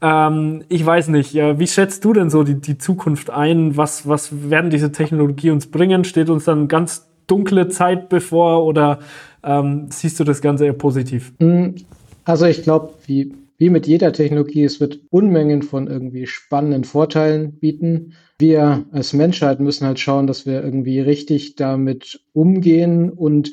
Ähm, 0.02 0.64
ich 0.68 0.84
weiß 0.84 1.08
nicht. 1.08 1.32
Ja, 1.32 1.58
wie 1.58 1.66
schätzt 1.66 2.04
du 2.04 2.12
denn 2.12 2.28
so 2.28 2.42
die, 2.42 2.60
die 2.60 2.76
Zukunft 2.76 3.30
ein? 3.30 3.78
Was, 3.78 4.06
was 4.06 4.50
werden 4.50 4.68
diese 4.70 4.92
Technologie 4.92 5.50
uns 5.50 5.70
bringen? 5.70 6.04
Steht 6.04 6.28
uns 6.28 6.44
dann 6.44 6.68
ganz 6.68 7.08
dunkle 7.26 7.68
Zeit 7.68 8.10
bevor 8.10 8.64
oder 8.64 8.98
ähm, 9.42 9.86
siehst 9.90 10.20
du 10.20 10.24
das 10.24 10.42
Ganze 10.42 10.66
eher 10.66 10.74
positiv? 10.74 11.32
Hm, 11.40 11.76
also 12.24 12.44
ich 12.44 12.62
glaube, 12.62 12.90
wie 13.06 13.32
wie 13.58 13.70
mit 13.70 13.86
jeder 13.86 14.12
Technologie, 14.12 14.64
es 14.64 14.80
wird 14.80 15.00
Unmengen 15.10 15.62
von 15.62 15.86
irgendwie 15.86 16.26
spannenden 16.26 16.84
Vorteilen 16.84 17.58
bieten. 17.58 18.14
Wir 18.38 18.86
als 18.92 19.12
Menschheit 19.12 19.60
müssen 19.60 19.86
halt 19.86 19.98
schauen, 19.98 20.26
dass 20.26 20.46
wir 20.46 20.62
irgendwie 20.62 21.00
richtig 21.00 21.56
damit 21.56 22.20
umgehen 22.32 23.10
und 23.10 23.52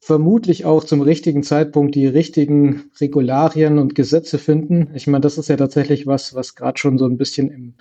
vermutlich 0.00 0.64
auch 0.64 0.84
zum 0.84 1.02
richtigen 1.02 1.42
Zeitpunkt 1.42 1.94
die 1.94 2.06
richtigen 2.06 2.90
Regularien 3.00 3.78
und 3.78 3.94
Gesetze 3.94 4.38
finden. 4.38 4.90
Ich 4.94 5.06
meine, 5.06 5.20
das 5.20 5.38
ist 5.38 5.48
ja 5.48 5.56
tatsächlich 5.56 6.06
was, 6.06 6.34
was 6.34 6.54
gerade 6.54 6.78
schon 6.78 6.96
so 6.96 7.04
ein 7.04 7.18
bisschen 7.18 7.50
im, 7.50 7.74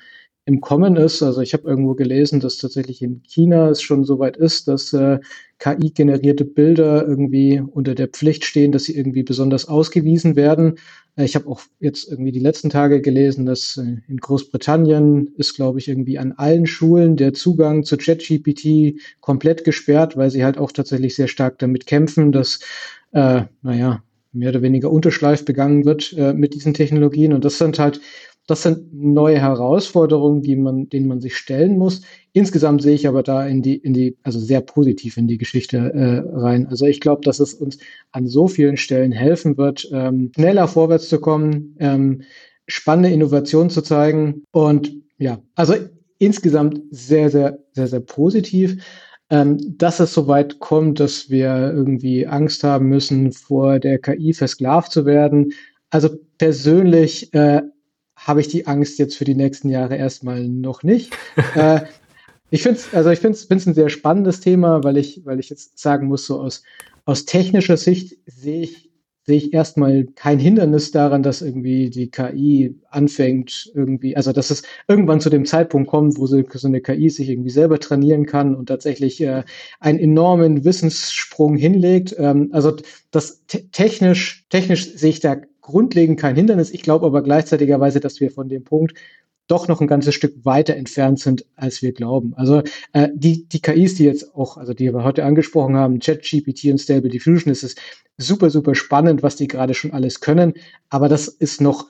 im 0.48 0.62
Kommen 0.62 0.96
ist. 0.96 1.22
Also 1.22 1.42
ich 1.42 1.52
habe 1.52 1.68
irgendwo 1.68 1.94
gelesen, 1.94 2.40
dass 2.40 2.58
tatsächlich 2.58 3.02
in 3.02 3.22
China 3.24 3.70
es 3.70 3.82
schon 3.82 4.06
so 4.06 4.18
weit 4.18 4.38
ist, 4.38 4.70
dass 4.70 4.94
äh, 4.94 5.20
KI-generierte 5.60 6.46
Bilder 6.46 7.06
irgendwie 7.06 7.60
unter 7.60 7.96
der 7.96 8.08
Pflicht 8.08 8.46
stehen, 8.46 8.72
dass 8.72 8.86
sie 8.86 8.96
irgendwie 8.96 9.24
besonders 9.24 9.68
ausgewiesen 9.68 10.38
werden. 10.38 10.76
Äh, 11.18 11.26
ich 11.26 11.36
habe 11.36 11.50
auch 11.50 11.60
jetzt 11.82 12.10
irgendwie 12.10 12.32
die 12.32 12.40
letzten 12.40 12.70
Tage 12.70 13.02
gelesen, 13.02 13.46
dass 13.46 13.76
äh, 13.76 13.98
in 14.08 14.18
Großbritannien 14.22 15.34
ist, 15.36 15.56
glaube 15.56 15.80
ich, 15.80 15.90
irgendwie 15.90 16.18
an 16.18 16.32
allen 16.32 16.66
Schulen 16.66 17.18
der 17.18 17.34
Zugang 17.34 17.84
zu 17.84 17.98
ChatGPT 17.98 19.02
komplett 19.20 19.66
gesperrt, 19.66 20.16
weil 20.16 20.32
sie 20.32 20.46
halt 20.46 20.58
auch 20.58 20.72
tatsächlich 20.72 21.14
sehr 21.18 21.28
stark 21.28 21.60
damit 21.60 21.88
kämpfen, 21.88 22.32
dass, 22.32 22.62
äh, 23.12 23.42
naja, 23.64 24.02
mehr 24.32 24.50
oder 24.52 24.62
weniger 24.62 24.92
Unterschleif 24.92 25.44
begangen 25.44 25.84
wird 25.84 26.14
äh, 26.14 26.32
mit 26.32 26.54
diesen 26.54 26.74
Technologien. 26.74 27.34
Und 27.34 27.44
das 27.44 27.58
sind 27.58 27.80
halt 27.80 28.00
das 28.48 28.64
sind 28.64 28.94
neue 28.94 29.40
Herausforderungen, 29.40 30.42
die 30.42 30.56
man, 30.56 30.88
denen 30.90 31.08
man 31.08 31.20
sich 31.20 31.36
stellen 31.36 31.78
muss. 31.78 32.02
Insgesamt 32.32 32.82
sehe 32.82 32.96
ich 32.96 33.08
aber 33.08 33.22
da 33.22 33.46
in 33.46 33.62
die, 33.62 33.76
in 33.76 33.94
die, 33.94 34.18
also 34.24 34.40
sehr 34.40 34.62
positiv 34.62 35.18
in 35.18 35.28
die 35.28 35.38
Geschichte 35.38 35.78
äh, 35.78 36.24
rein. 36.34 36.66
Also 36.68 36.86
ich 36.86 37.02
glaube, 37.02 37.22
dass 37.24 37.40
es 37.42 37.54
uns 37.54 37.78
an 38.12 38.26
so 38.28 38.48
vielen 38.48 38.78
Stellen 38.78 39.12
helfen 39.12 39.58
wird, 39.58 39.90
ähm, 39.92 40.32
schneller 40.34 40.68
vorwärts 40.70 41.10
zu 41.10 41.20
kommen, 41.20 41.76
ähm, 41.80 42.22
spannende 42.68 43.10
Innovationen 43.10 43.70
zu 43.70 43.82
zeigen 43.82 44.44
und 44.52 44.94
ja, 45.18 45.40
also 45.56 45.74
insgesamt 46.18 46.82
sehr, 46.90 47.30
sehr, 47.30 47.60
sehr, 47.74 47.88
sehr 47.88 48.00
positiv. 48.00 48.82
Ähm, 49.30 49.58
dass 49.78 50.00
es 50.00 50.14
so 50.14 50.28
weit 50.28 50.60
kommt, 50.60 51.02
dass 51.02 51.30
wir 51.30 51.74
irgendwie 51.76 52.26
Angst 52.26 52.64
haben 52.64 52.88
müssen, 52.88 53.34
vor 53.34 53.78
der 53.78 54.00
KI 54.00 54.32
versklavt 54.32 54.94
zu 54.94 55.06
werden. 55.06 55.52
Also 55.90 56.10
persönlich 56.38 57.34
äh, 57.34 57.62
habe 58.28 58.42
ich 58.42 58.50
die 58.50 58.68
Angst 58.68 59.00
jetzt 59.00 59.16
für 59.16 59.26
die 59.26 59.36
nächsten 59.36 59.70
Jahre 59.70 59.96
erstmal 59.96 60.48
noch 60.48 60.84
nicht. 60.84 61.16
äh, 61.56 61.82
ich 62.50 62.62
finde 62.62 62.80
es 62.80 62.94
also 62.94 63.10
ich 63.10 63.20
finde 63.20 63.38
es 63.38 63.68
ein 63.68 63.74
sehr 63.74 63.90
spannendes 63.90 64.42
Thema, 64.42 64.84
weil 64.84 64.98
ich, 64.98 65.26
weil 65.26 65.40
ich 65.40 65.50
jetzt 65.50 65.80
sagen 65.80 66.08
muss, 66.08 66.28
so 66.28 66.40
aus, 66.42 66.64
aus 67.06 67.26
technischer 67.26 67.78
Sicht 67.78 68.18
sehe 68.26 68.62
ich 68.62 68.88
sehe 69.28 69.38
ich 69.38 69.54
erstmal 69.54 70.06
kein 70.16 70.40
Hindernis 70.40 70.92
daran, 70.92 71.22
dass 71.22 71.42
irgendwie 71.42 71.90
die 71.90 72.10
KI 72.10 72.80
anfängt, 72.90 73.70
irgendwie, 73.76 74.16
also 74.16 74.32
dass 74.32 74.52
es 74.52 74.64
irgendwann 74.88 75.20
zu 75.20 75.30
dem 75.30 75.44
Zeitpunkt 75.44 75.90
kommt, 75.90 76.18
wo 76.18 76.26
so, 76.28 76.42
eine 76.64 76.80
KI 76.80 77.10
sich 77.10 77.28
irgendwie 77.28 77.50
selber 77.50 77.78
trainieren 77.78 78.26
kann 78.26 78.56
und 78.56 78.68
tatsächlich 78.68 79.20
äh, 79.20 79.44
einen 79.82 80.00
enormen 80.00 80.64
Wissenssprung 80.64 81.58
hinlegt. 81.58 82.16
Ähm, 82.18 82.52
also 82.54 82.78
das 83.12 83.44
technisch, 83.74 84.46
technisch 84.50 84.94
sehe 84.94 85.10
ich 85.10 85.20
da 85.20 85.36
grundlegend 85.68 86.20
kein 86.20 86.36
Hindernis. 86.36 86.72
Ich 86.72 86.82
glaube 86.82 87.06
aber 87.06 87.22
gleichzeitigerweise, 87.22 88.00
dass 88.00 88.20
wir 88.20 88.32
von 88.32 88.50
dem 88.50 88.64
Punkt 88.64 88.94
doch 89.48 89.68
noch 89.68 89.80
ein 89.80 89.88
ganzes 89.88 90.16
Stück 90.16 90.46
weiter 90.46 90.76
entfernt 90.76 91.20
sind, 91.20 91.46
als 91.56 91.82
wir 91.82 91.94
glauben. 91.94 92.34
Also 92.36 92.64
äh, 92.94 93.10
die, 93.14 93.48
die 93.48 93.62
KIs, 93.62 93.96
die 93.96 94.04
jetzt 94.04 94.36
auch, 94.36 94.58
also 94.58 94.74
die 94.74 94.94
wir 94.94 95.04
heute 95.04 95.24
angesprochen 95.24 95.76
haben, 95.78 96.00
ChatGPT 96.00 96.66
und 96.66 96.80
Stable 96.80 97.10
Diffusion, 97.10 97.52
ist 97.52 97.64
es 97.64 97.76
super, 98.18 98.50
super 98.50 98.76
spannend, 98.76 99.24
was 99.24 99.36
die 99.36 99.48
gerade 99.48 99.74
schon 99.74 99.92
alles 99.92 100.20
können. 100.20 100.54
Aber 100.90 101.08
das 101.08 101.28
ist 101.28 101.62
noch 101.62 101.88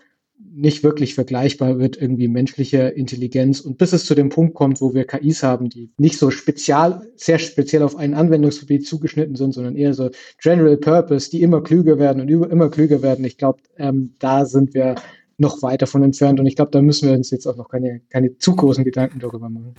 nicht 0.58 0.84
wirklich 0.84 1.14
vergleichbar 1.14 1.76
mit 1.76 2.02
irgendwie 2.02 2.28
menschlicher 2.28 2.96
Intelligenz. 2.96 3.60
Und 3.60 3.78
bis 3.78 3.94
es 3.94 4.06
zu 4.06 4.16
dem 4.16 4.30
Punkt 4.30 4.56
kommt, 4.56 4.82
wo 4.82 4.94
wir 4.94 5.06
KIs 5.06 5.44
haben, 5.44 5.70
die 5.70 5.92
nicht 5.98 6.18
so 6.18 6.32
spezial, 6.32 7.08
sehr 7.16 7.40
speziell 7.40 7.84
auf 7.84 7.96
ein 7.96 8.14
Anwendungsgebiet 8.14 8.86
zugeschnitten 8.88 9.36
sind, 9.36 9.54
sondern 9.54 9.76
eher 9.76 9.94
so 9.94 10.10
General 10.42 10.78
Purpose, 10.78 11.30
die 11.30 11.42
immer 11.44 11.62
klüger 11.62 12.00
werden 12.00 12.22
und 12.22 12.30
immer 12.30 12.70
klüger 12.70 13.02
werden. 13.02 13.24
Ich 13.24 13.38
glaube, 13.38 13.60
ähm, 13.78 14.14
da 14.20 14.46
sind 14.46 14.74
wir 14.74 14.96
noch 15.38 15.62
weit 15.62 15.82
davon 15.84 16.04
entfernt. 16.04 16.40
Und 16.40 16.48
ich 16.48 16.56
glaube, 16.56 16.72
da 16.72 16.82
müssen 16.82 17.08
wir 17.08 17.16
uns 17.16 17.30
jetzt 17.30 17.46
auch 17.46 17.56
noch 17.56 17.70
keine, 17.70 18.02
keine 18.10 18.38
zu 18.38 18.56
großen 18.56 18.84
Gedanken 18.84 19.20
darüber 19.20 19.50
machen. 19.50 19.76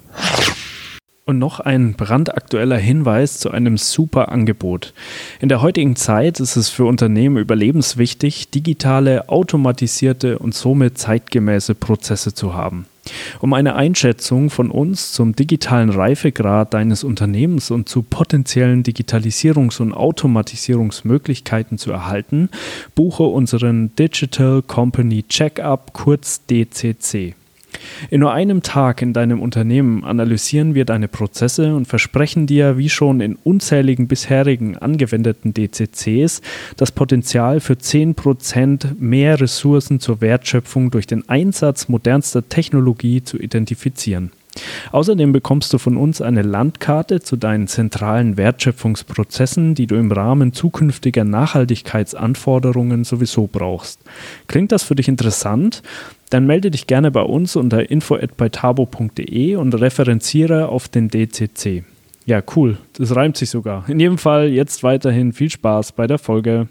Und 1.29 1.39
noch 1.39 1.61
ein 1.61 1.93
brandaktueller 1.93 2.79
Hinweis 2.79 3.39
zu 3.39 3.51
einem 3.51 3.77
super 3.77 4.33
Angebot. 4.33 4.95
In 5.43 5.51
der 5.51 5.61
heutigen 5.61 5.95
Zeit 5.95 6.41
ist 6.41 6.57
es 6.57 6.71
für 6.71 6.87
Unternehmen 6.87 7.37
überlebenswichtig, 7.37 8.49
digitale, 8.49 9.29
automatisierte 9.29 10.39
und 10.39 10.55
somit 10.55 10.97
zeitgemäße 10.97 11.75
Prozesse 11.75 12.33
zu 12.33 12.55
haben. 12.55 12.87
Um 13.41 13.53
eine 13.53 13.75
Einschätzung 13.75 14.49
von 14.49 14.71
uns 14.71 15.13
zum 15.13 15.37
digitalen 15.37 15.91
Reifegrad 15.91 16.73
deines 16.73 17.05
Unternehmens 17.05 17.71
und 17.71 17.91
zu 17.91 18.01
potenziellen 18.01 18.83
Digitalisierungs- 18.83 19.83
und 19.83 19.93
Automatisierungsmöglichkeiten 19.93 21.77
zu 21.77 21.93
erhalten, 21.93 22.49
buche 22.95 23.25
unseren 23.25 23.95
Digital 23.97 24.63
Company 24.63 25.25
Checkup 25.25 25.93
kurz 25.93 26.47
DCC. 26.47 27.35
In 28.11 28.21
nur 28.21 28.33
einem 28.33 28.63
Tag 28.63 29.03
in 29.03 29.13
deinem 29.13 29.41
Unternehmen 29.41 30.05
analysieren 30.05 30.75
wir 30.75 30.85
deine 30.85 31.09
Prozesse 31.09 31.75
und 31.75 31.87
versprechen 31.87 32.47
dir, 32.47 32.79
wie 32.79 32.89
schon 32.89 33.21
in 33.21 33.37
unzähligen 33.37 34.09
bisherigen 34.09 34.77
angewendeten 34.77 35.55
DCCs, 35.55 36.41
das 36.77 36.93
Potenzial 36.93 37.61
für 37.61 37.75
10% 37.75 38.99
mehr 38.99 39.41
Ressourcen 39.41 40.01
zur 40.01 40.21
Wertschöpfung 40.21 40.91
durch 40.91 41.07
den 41.07 41.29
Einsatz 41.29 41.89
modernster 41.89 42.49
Technologie 42.49 43.23
zu 43.23 43.39
identifizieren. 43.39 44.33
Außerdem 44.93 45.33
bekommst 45.33 45.73
du 45.73 45.79
von 45.79 45.97
uns 45.97 46.21
eine 46.21 46.43
Landkarte 46.43 47.21
zu 47.21 47.37
deinen 47.37 47.69
zentralen 47.69 48.37
Wertschöpfungsprozessen, 48.37 49.75
die 49.75 49.87
du 49.87 49.97
im 49.97 50.11
Rahmen 50.11 50.53
zukünftiger 50.53 51.25
Nachhaltigkeitsanforderungen 51.25 53.05
sowieso 53.05 53.47
brauchst. 53.47 54.01
Klingt 54.47 54.73
das 54.73 54.83
für 54.83 54.95
dich 54.95 55.09
interessant? 55.09 55.83
Dann 56.31 56.47
melde 56.47 56.71
dich 56.71 56.87
gerne 56.87 57.11
bei 57.11 57.23
uns 57.23 57.57
unter 57.57 57.91
info@beitabo.de 57.91 59.57
und 59.57 59.75
referenziere 59.75 60.69
auf 60.69 60.89
den 60.89 61.09
DCC. 61.09 61.85
Ja, 62.27 62.43
cool. 62.57 62.77
Das 62.99 63.17
reimt 63.17 63.39
sich 63.39 63.49
sogar. 63.49 63.89
In 63.89 63.99
jedem 64.01 64.19
Fall 64.19 64.49
jetzt 64.49 64.83
weiterhin 64.83 65.33
viel 65.33 65.51
Spaß 65.51 65.93
bei 65.93 66.07
der 66.07 66.19
Folge. 66.19 66.69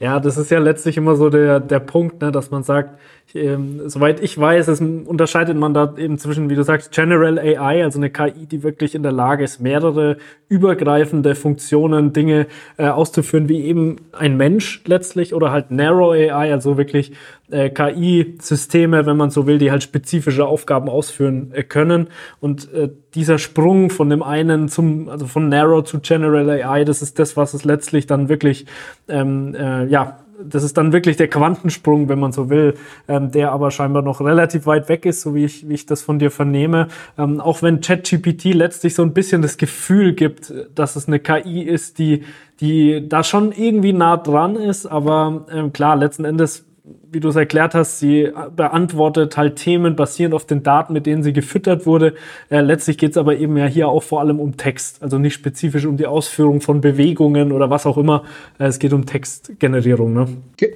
Ja, 0.00 0.20
das 0.20 0.36
ist 0.36 0.50
ja 0.50 0.58
letztlich 0.58 0.96
immer 0.96 1.14
so 1.16 1.30
der, 1.30 1.60
der 1.60 1.78
Punkt, 1.80 2.20
ne, 2.20 2.30
dass 2.30 2.50
man 2.50 2.62
sagt, 2.62 2.98
ähm, 3.34 3.88
soweit 3.88 4.22
ich 4.22 4.38
weiß, 4.38 4.68
es 4.68 4.80
unterscheidet 4.80 5.56
man 5.56 5.74
da 5.74 5.94
eben 5.96 6.18
zwischen, 6.18 6.48
wie 6.48 6.54
du 6.54 6.62
sagst, 6.62 6.92
General 6.92 7.38
AI, 7.38 7.82
also 7.82 7.98
eine 7.98 8.10
KI, 8.10 8.46
die 8.46 8.62
wirklich 8.62 8.94
in 8.94 9.02
der 9.02 9.12
Lage 9.12 9.44
ist, 9.44 9.60
mehrere 9.60 10.16
übergreifende 10.48 11.34
Funktionen, 11.34 12.12
Dinge 12.12 12.46
äh, 12.76 12.86
auszuführen, 12.86 13.48
wie 13.48 13.62
eben 13.62 13.96
ein 14.12 14.36
Mensch 14.36 14.82
letztlich, 14.86 15.34
oder 15.34 15.50
halt 15.50 15.70
Narrow 15.70 16.12
AI, 16.12 16.52
also 16.52 16.78
wirklich 16.78 17.12
äh, 17.50 17.70
KI-Systeme, 17.70 19.06
wenn 19.06 19.16
man 19.16 19.30
so 19.30 19.46
will, 19.46 19.58
die 19.58 19.70
halt 19.70 19.82
spezifische 19.82 20.46
Aufgaben 20.46 20.88
ausführen 20.88 21.50
äh, 21.52 21.62
können. 21.62 22.08
Und 22.40 22.72
äh, 22.72 22.90
dieser 23.14 23.38
Sprung 23.38 23.90
von 23.90 24.10
dem 24.10 24.22
einen 24.22 24.68
zum, 24.68 25.08
also 25.08 25.26
von 25.26 25.48
Narrow 25.48 25.84
zu 25.84 26.00
General 26.00 26.48
AI, 26.48 26.84
das 26.84 27.02
ist 27.02 27.18
das, 27.18 27.36
was 27.36 27.54
es 27.54 27.64
letztlich 27.64 28.06
dann 28.06 28.28
wirklich, 28.28 28.66
ähm, 29.08 29.54
äh, 29.54 29.86
ja, 29.86 30.18
das 30.42 30.62
ist 30.62 30.76
dann 30.76 30.92
wirklich 30.92 31.16
der 31.16 31.28
Quantensprung, 31.28 32.08
wenn 32.08 32.18
man 32.18 32.32
so 32.32 32.50
will, 32.50 32.74
ähm, 33.08 33.30
der 33.30 33.52
aber 33.52 33.70
scheinbar 33.70 34.02
noch 34.02 34.20
relativ 34.20 34.66
weit 34.66 34.88
weg 34.88 35.06
ist, 35.06 35.22
so 35.22 35.34
wie 35.34 35.44
ich, 35.44 35.68
wie 35.68 35.74
ich 35.74 35.86
das 35.86 36.02
von 36.02 36.18
dir 36.18 36.30
vernehme. 36.30 36.88
Ähm, 37.18 37.40
auch 37.40 37.62
wenn 37.62 37.80
ChatGPT 37.80 38.54
letztlich 38.54 38.94
so 38.94 39.02
ein 39.02 39.12
bisschen 39.12 39.42
das 39.42 39.56
Gefühl 39.56 40.14
gibt, 40.14 40.52
dass 40.74 40.96
es 40.96 41.08
eine 41.08 41.18
KI 41.18 41.62
ist, 41.62 41.98
die, 41.98 42.24
die 42.60 43.08
da 43.08 43.24
schon 43.24 43.52
irgendwie 43.52 43.92
nah 43.92 44.16
dran 44.16 44.56
ist, 44.56 44.86
aber 44.86 45.46
ähm, 45.50 45.72
klar, 45.72 45.96
letzten 45.96 46.24
Endes 46.24 46.64
wie 47.10 47.20
du 47.20 47.28
es 47.28 47.36
erklärt 47.36 47.74
hast, 47.74 47.98
sie 47.98 48.30
beantwortet 48.54 49.36
halt 49.36 49.56
Themen 49.56 49.96
basierend 49.96 50.34
auf 50.34 50.44
den 50.44 50.62
Daten, 50.62 50.92
mit 50.92 51.06
denen 51.06 51.22
sie 51.22 51.32
gefüttert 51.32 51.86
wurde. 51.86 52.14
Äh, 52.50 52.60
letztlich 52.60 52.98
geht 52.98 53.12
es 53.12 53.16
aber 53.16 53.36
eben 53.36 53.56
ja 53.56 53.66
hier 53.66 53.88
auch 53.88 54.02
vor 54.02 54.20
allem 54.20 54.40
um 54.40 54.56
Text, 54.56 55.02
also 55.02 55.18
nicht 55.18 55.34
spezifisch 55.34 55.86
um 55.86 55.96
die 55.96 56.06
Ausführung 56.06 56.60
von 56.60 56.80
Bewegungen 56.80 57.52
oder 57.52 57.70
was 57.70 57.86
auch 57.86 57.98
immer. 57.98 58.24
Äh, 58.58 58.66
es 58.66 58.78
geht 58.78 58.92
um 58.92 59.06
Textgenerierung. 59.06 60.12
Ne? 60.12 60.28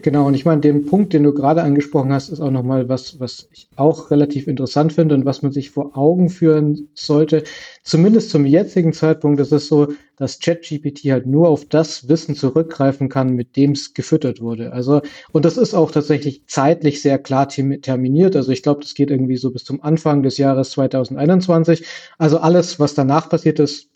Genau, 0.03 0.27
und 0.27 0.35
ich 0.35 0.45
meine, 0.45 0.61
den 0.61 0.87
Punkt, 0.87 1.13
den 1.13 1.23
du 1.23 1.35
gerade 1.35 1.63
angesprochen 1.63 2.13
hast, 2.13 2.29
ist 2.29 2.41
auch 2.41 2.51
nochmal 2.51 2.89
was, 2.89 3.19
was 3.19 3.49
ich 3.53 3.69
auch 3.77 4.11
relativ 4.11 4.47
interessant 4.47 4.93
finde 4.93 5.15
und 5.15 5.25
was 5.25 5.43
man 5.43 5.53
sich 5.53 5.71
vor 5.71 5.97
Augen 5.97 6.29
führen 6.29 6.89
sollte. 6.95 7.45
Zumindest 7.83 8.31
zum 8.31 8.47
jetzigen 8.47 8.93
Zeitpunkt 8.93 9.41
ist 9.41 9.53
es 9.53 9.69
so, 9.69 9.89
dass 10.21 10.39
ChatGPT 10.39 11.11
halt 11.11 11.27
nur 11.27 11.49
auf 11.49 11.65
das 11.65 12.09
Wissen 12.09 12.35
zurückgreifen 12.35 13.09
kann, 13.09 13.35
mit 13.35 13.57
dem 13.57 13.71
es 13.73 13.95
gefüttert 13.95 14.43
wurde. 14.43 14.71
Also, 14.73 15.01
und 15.33 15.47
das 15.47 15.57
ist 15.57 15.73
auch 15.73 15.91
tatsächlich 15.91 16.20
zeitlich 16.47 17.03
sehr 17.03 17.19
klar 17.19 17.49
terminiert. 17.49 18.37
Also 18.37 18.53
ich 18.53 18.63
glaube, 18.63 18.81
das 18.81 18.95
geht 18.95 19.11
irgendwie 19.11 19.37
so 19.37 19.51
bis 19.51 19.65
zum 19.65 19.83
Anfang 19.83 20.23
des 20.23 20.39
Jahres 20.39 20.71
2021. 20.71 21.85
Also 22.19 22.39
alles, 22.39 22.79
was 22.79 22.95
danach 22.95 23.29
passiert 23.29 23.59
ist, 23.59 23.91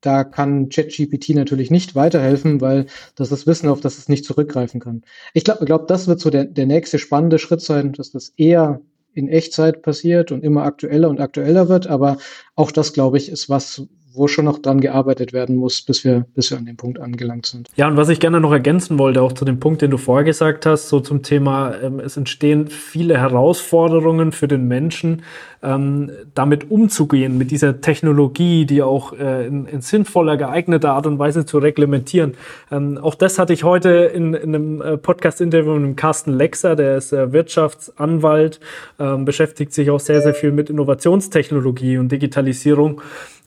da 0.00 0.24
kann 0.24 0.68
ChatGPT 0.70 1.30
natürlich 1.30 1.70
nicht 1.70 1.94
weiterhelfen, 1.94 2.60
weil 2.60 2.86
das 3.16 3.32
ist 3.32 3.46
Wissen, 3.46 3.68
auf 3.68 3.80
das 3.80 3.98
es 3.98 4.08
nicht 4.08 4.24
zurückgreifen 4.24 4.80
kann. 4.80 5.02
Ich 5.34 5.44
glaube, 5.44 5.64
glaub, 5.66 5.88
das 5.88 6.08
wird 6.08 6.20
so 6.20 6.30
der, 6.30 6.44
der 6.44 6.66
nächste 6.66 6.98
spannende 6.98 7.38
Schritt 7.38 7.60
sein, 7.60 7.92
dass 7.92 8.10
das 8.10 8.32
eher 8.36 8.80
in 9.12 9.28
Echtzeit 9.28 9.82
passiert 9.82 10.32
und 10.32 10.44
immer 10.44 10.62
aktueller 10.62 11.10
und 11.10 11.20
aktueller 11.20 11.68
wird. 11.68 11.86
Aber 11.86 12.18
auch 12.54 12.70
das, 12.70 12.92
glaube 12.92 13.18
ich, 13.18 13.28
ist 13.28 13.48
was, 13.48 13.82
wo 14.12 14.28
schon 14.28 14.44
noch 14.44 14.58
dran 14.58 14.80
gearbeitet 14.80 15.32
werden 15.32 15.56
muss, 15.56 15.82
bis 15.82 16.04
wir, 16.04 16.26
bis 16.34 16.50
wir 16.50 16.58
an 16.58 16.66
dem 16.66 16.76
Punkt 16.76 16.98
angelangt 16.98 17.46
sind. 17.46 17.68
Ja, 17.76 17.88
und 17.88 17.96
was 17.96 18.08
ich 18.08 18.20
gerne 18.20 18.40
noch 18.40 18.52
ergänzen 18.52 18.98
wollte, 18.98 19.22
auch 19.22 19.32
zu 19.32 19.44
dem 19.44 19.60
Punkt, 19.60 19.82
den 19.82 19.90
du 19.90 19.98
vorher 19.98 20.24
gesagt 20.24 20.66
hast, 20.66 20.88
so 20.88 21.00
zum 21.00 21.22
Thema, 21.22 21.74
ähm, 21.82 22.00
es 22.00 22.16
entstehen 22.16 22.68
viele 22.68 23.18
Herausforderungen 23.18 24.32
für 24.32 24.48
den 24.48 24.66
Menschen, 24.66 25.22
ähm, 25.62 26.10
damit 26.34 26.70
umzugehen, 26.70 27.36
mit 27.36 27.50
dieser 27.50 27.80
Technologie, 27.80 28.64
die 28.64 28.82
auch 28.82 29.12
äh, 29.12 29.46
in, 29.46 29.66
in, 29.66 29.80
sinnvoller, 29.82 30.36
geeigneter 30.36 30.92
Art 30.92 31.06
und 31.06 31.18
Weise 31.18 31.44
zu 31.44 31.58
reglementieren. 31.58 32.34
Ähm, 32.70 32.98
auch 32.98 33.14
das 33.14 33.38
hatte 33.38 33.52
ich 33.52 33.62
heute 33.64 33.90
in, 33.90 34.34
in 34.34 34.54
einem 34.54 34.82
äh, 34.82 34.96
Podcast-Interview 34.96 35.74
mit 35.74 35.82
dem 35.84 35.96
Carsten 35.96 36.32
Lexer, 36.32 36.76
der 36.76 36.96
ist 36.96 37.12
äh, 37.12 37.32
Wirtschaftsanwalt, 37.32 38.60
ähm, 38.98 39.24
beschäftigt 39.24 39.74
sich 39.74 39.90
auch 39.90 40.00
sehr, 40.00 40.22
sehr 40.22 40.34
viel 40.34 40.52
mit 40.52 40.70
Innovationstechnologie 40.70 41.98
und 41.98 42.10
Digitalisierung. 42.10 43.02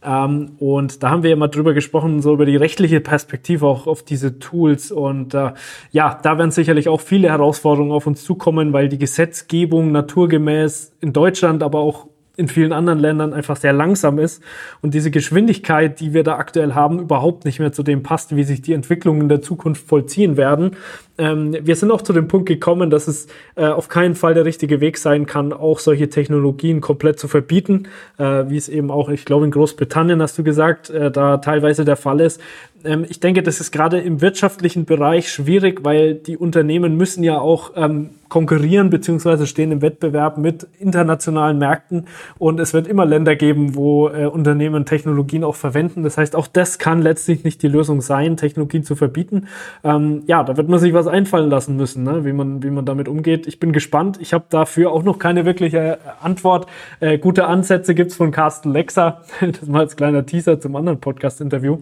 Ähm, 0.05 0.51
und 0.59 1.03
da 1.03 1.09
haben 1.09 1.23
wir 1.23 1.29
ja 1.29 1.35
mal 1.35 1.47
drüber 1.47 1.73
gesprochen, 1.73 2.21
so 2.21 2.33
über 2.33 2.45
die 2.45 2.55
rechtliche 2.55 2.99
Perspektive 2.99 3.65
auch 3.65 3.87
auf 3.87 4.03
diese 4.03 4.39
Tools. 4.39 4.91
Und 4.91 5.33
äh, 5.33 5.53
ja, 5.91 6.19
da 6.21 6.37
werden 6.37 6.51
sicherlich 6.51 6.89
auch 6.89 7.01
viele 7.01 7.29
Herausforderungen 7.29 7.91
auf 7.91 8.07
uns 8.07 8.23
zukommen, 8.23 8.73
weil 8.73 8.89
die 8.89 8.97
Gesetzgebung 8.97 9.91
naturgemäß 9.91 10.93
in 11.01 11.13
Deutschland, 11.13 11.63
aber 11.63 11.79
auch 11.79 12.07
in 12.35 12.47
vielen 12.47 12.73
anderen 12.73 12.97
Ländern 12.97 13.31
einfach 13.33 13.57
sehr 13.57 13.73
langsam 13.73 14.17
ist 14.17 14.41
und 14.81 14.95
diese 14.95 15.11
Geschwindigkeit, 15.11 15.99
die 15.99 16.13
wir 16.13 16.23
da 16.23 16.37
aktuell 16.37 16.73
haben, 16.73 16.99
überhaupt 16.99 17.45
nicht 17.45 17.59
mehr 17.59 17.71
zu 17.71 17.83
dem 17.83 18.01
passt, 18.01 18.35
wie 18.35 18.43
sich 18.43 18.61
die 18.61 18.73
Entwicklungen 18.73 19.21
in 19.21 19.29
der 19.29 19.41
Zukunft 19.41 19.87
vollziehen 19.87 20.35
werden. 20.35 20.71
Ähm, 21.17 21.55
wir 21.61 21.75
sind 21.75 21.91
auch 21.91 22.01
zu 22.01 22.13
dem 22.13 22.27
Punkt 22.27 22.47
gekommen, 22.47 22.89
dass 22.89 23.07
es 23.07 23.27
äh, 23.55 23.65
auf 23.65 23.87
keinen 23.87 24.15
Fall 24.15 24.33
der 24.33 24.45
richtige 24.45 24.81
Weg 24.81 24.97
sein 24.97 25.25
kann, 25.25 25.53
auch 25.53 25.79
solche 25.79 26.09
Technologien 26.09 26.81
komplett 26.81 27.19
zu 27.19 27.27
verbieten, 27.27 27.87
äh, 28.17 28.45
wie 28.47 28.57
es 28.57 28.69
eben 28.69 28.89
auch, 28.89 29.09
ich 29.09 29.25
glaube, 29.25 29.45
in 29.45 29.51
Großbritannien 29.51 30.21
hast 30.21 30.37
du 30.37 30.43
gesagt, 30.43 30.89
äh, 30.89 31.11
da 31.11 31.37
teilweise 31.37 31.85
der 31.85 31.97
Fall 31.97 32.19
ist 32.19 32.41
ähm, 32.85 33.05
ich 33.07 33.19
denke, 33.19 33.43
das 33.43 33.59
ist 33.59 33.71
gerade 33.71 33.99
im 33.99 34.21
wirtschaftlichen 34.21 34.85
Bereich 34.85 35.31
schwierig, 35.31 35.83
weil 35.83 36.15
die 36.15 36.37
Unternehmen 36.37 36.97
müssen 36.97 37.23
ja 37.23 37.39
auch 37.39 37.71
ähm, 37.75 38.11
konkurrieren 38.29 38.89
beziehungsweise 38.89 39.45
stehen 39.45 39.71
im 39.71 39.81
Wettbewerb 39.81 40.37
mit 40.37 40.67
internationalen 40.79 41.59
Märkten 41.59 42.07
und 42.39 42.59
es 42.59 42.73
wird 42.73 42.87
immer 42.87 43.05
Länder 43.05 43.35
geben, 43.35 43.75
wo 43.75 44.09
äh, 44.09 44.25
Unternehmen 44.25 44.85
Technologien 44.85 45.43
auch 45.43 45.55
verwenden. 45.55 46.03
Das 46.03 46.17
heißt, 46.17 46.35
auch 46.35 46.47
das 46.47 46.79
kann 46.79 47.01
letztlich 47.01 47.43
nicht 47.43 47.61
die 47.61 47.67
Lösung 47.67 48.01
sein, 48.01 48.35
Technologien 48.35 48.83
zu 48.83 48.95
verbieten. 48.95 49.47
Ähm, 49.83 50.23
ja, 50.25 50.43
da 50.43 50.57
wird 50.57 50.67
man 50.67 50.79
sich 50.79 50.93
was 50.93 51.02
einfallen 51.07 51.49
lassen 51.49 51.75
müssen, 51.75 52.03
ne? 52.03 52.25
wie, 52.25 52.33
man, 52.33 52.63
wie 52.63 52.69
man 52.69 52.85
damit 52.85 53.07
umgeht. 53.07 53.47
Ich 53.47 53.59
bin 53.59 53.71
gespannt. 53.71 54.17
Ich 54.21 54.33
habe 54.33 54.45
dafür 54.49 54.91
auch 54.91 55.03
noch 55.03 55.19
keine 55.19 55.45
wirkliche 55.45 55.77
äh, 55.77 55.97
Antwort. 56.21 56.67
Äh, 56.99 57.17
gute 57.17 57.45
Ansätze 57.45 57.95
gibt's 57.95 58.15
von 58.15 58.31
Carsten 58.31 58.71
Lexer. 58.71 59.21
das 59.41 59.67
mal 59.67 59.79
als 59.79 59.95
kleiner 59.95 60.25
Teaser 60.25 60.59
zum 60.59 60.75
anderen 60.75 60.99
Podcast-Interview. 60.99 61.79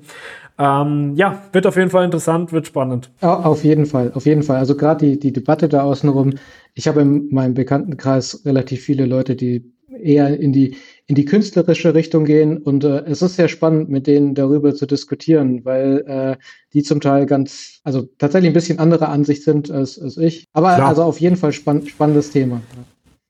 Ähm, 0.57 1.13
ja, 1.15 1.41
wird 1.51 1.65
auf 1.65 1.75
jeden 1.75 1.89
Fall 1.89 2.05
interessant, 2.05 2.51
wird 2.51 2.67
spannend. 2.67 3.09
Auf 3.43 3.63
jeden 3.63 3.85
Fall, 3.85 4.11
auf 4.13 4.25
jeden 4.25 4.43
Fall. 4.43 4.57
Also 4.57 4.75
gerade 4.75 5.05
die, 5.05 5.19
die 5.19 5.33
Debatte 5.33 5.69
da 5.69 5.83
außenrum. 5.83 6.33
Ich 6.73 6.87
habe 6.87 7.01
in 7.01 7.29
meinem 7.31 7.53
Bekanntenkreis 7.53 8.43
relativ 8.45 8.81
viele 8.81 9.05
Leute, 9.05 9.35
die 9.35 9.71
eher 9.99 10.39
in 10.39 10.53
die, 10.53 10.75
in 11.07 11.15
die 11.15 11.25
künstlerische 11.25 11.93
Richtung 11.93 12.25
gehen. 12.25 12.57
Und 12.57 12.83
äh, 12.83 13.03
es 13.05 13.21
ist 13.21 13.35
sehr 13.35 13.47
spannend, 13.47 13.89
mit 13.89 14.07
denen 14.07 14.35
darüber 14.35 14.73
zu 14.73 14.85
diskutieren, 14.85 15.65
weil 15.65 16.03
äh, 16.07 16.43
die 16.73 16.83
zum 16.83 17.01
Teil 17.01 17.25
ganz, 17.25 17.79
also 17.83 18.07
tatsächlich 18.17 18.49
ein 18.49 18.53
bisschen 18.53 18.79
andere 18.79 19.09
Ansicht 19.09 19.43
sind 19.43 19.71
als, 19.71 19.99
als 19.99 20.17
ich. 20.17 20.45
Aber 20.53 20.75
Klar. 20.75 20.89
also 20.89 21.03
auf 21.03 21.19
jeden 21.19 21.35
Fall 21.35 21.53
spann 21.53 21.85
spannendes 21.87 22.31
Thema. 22.31 22.61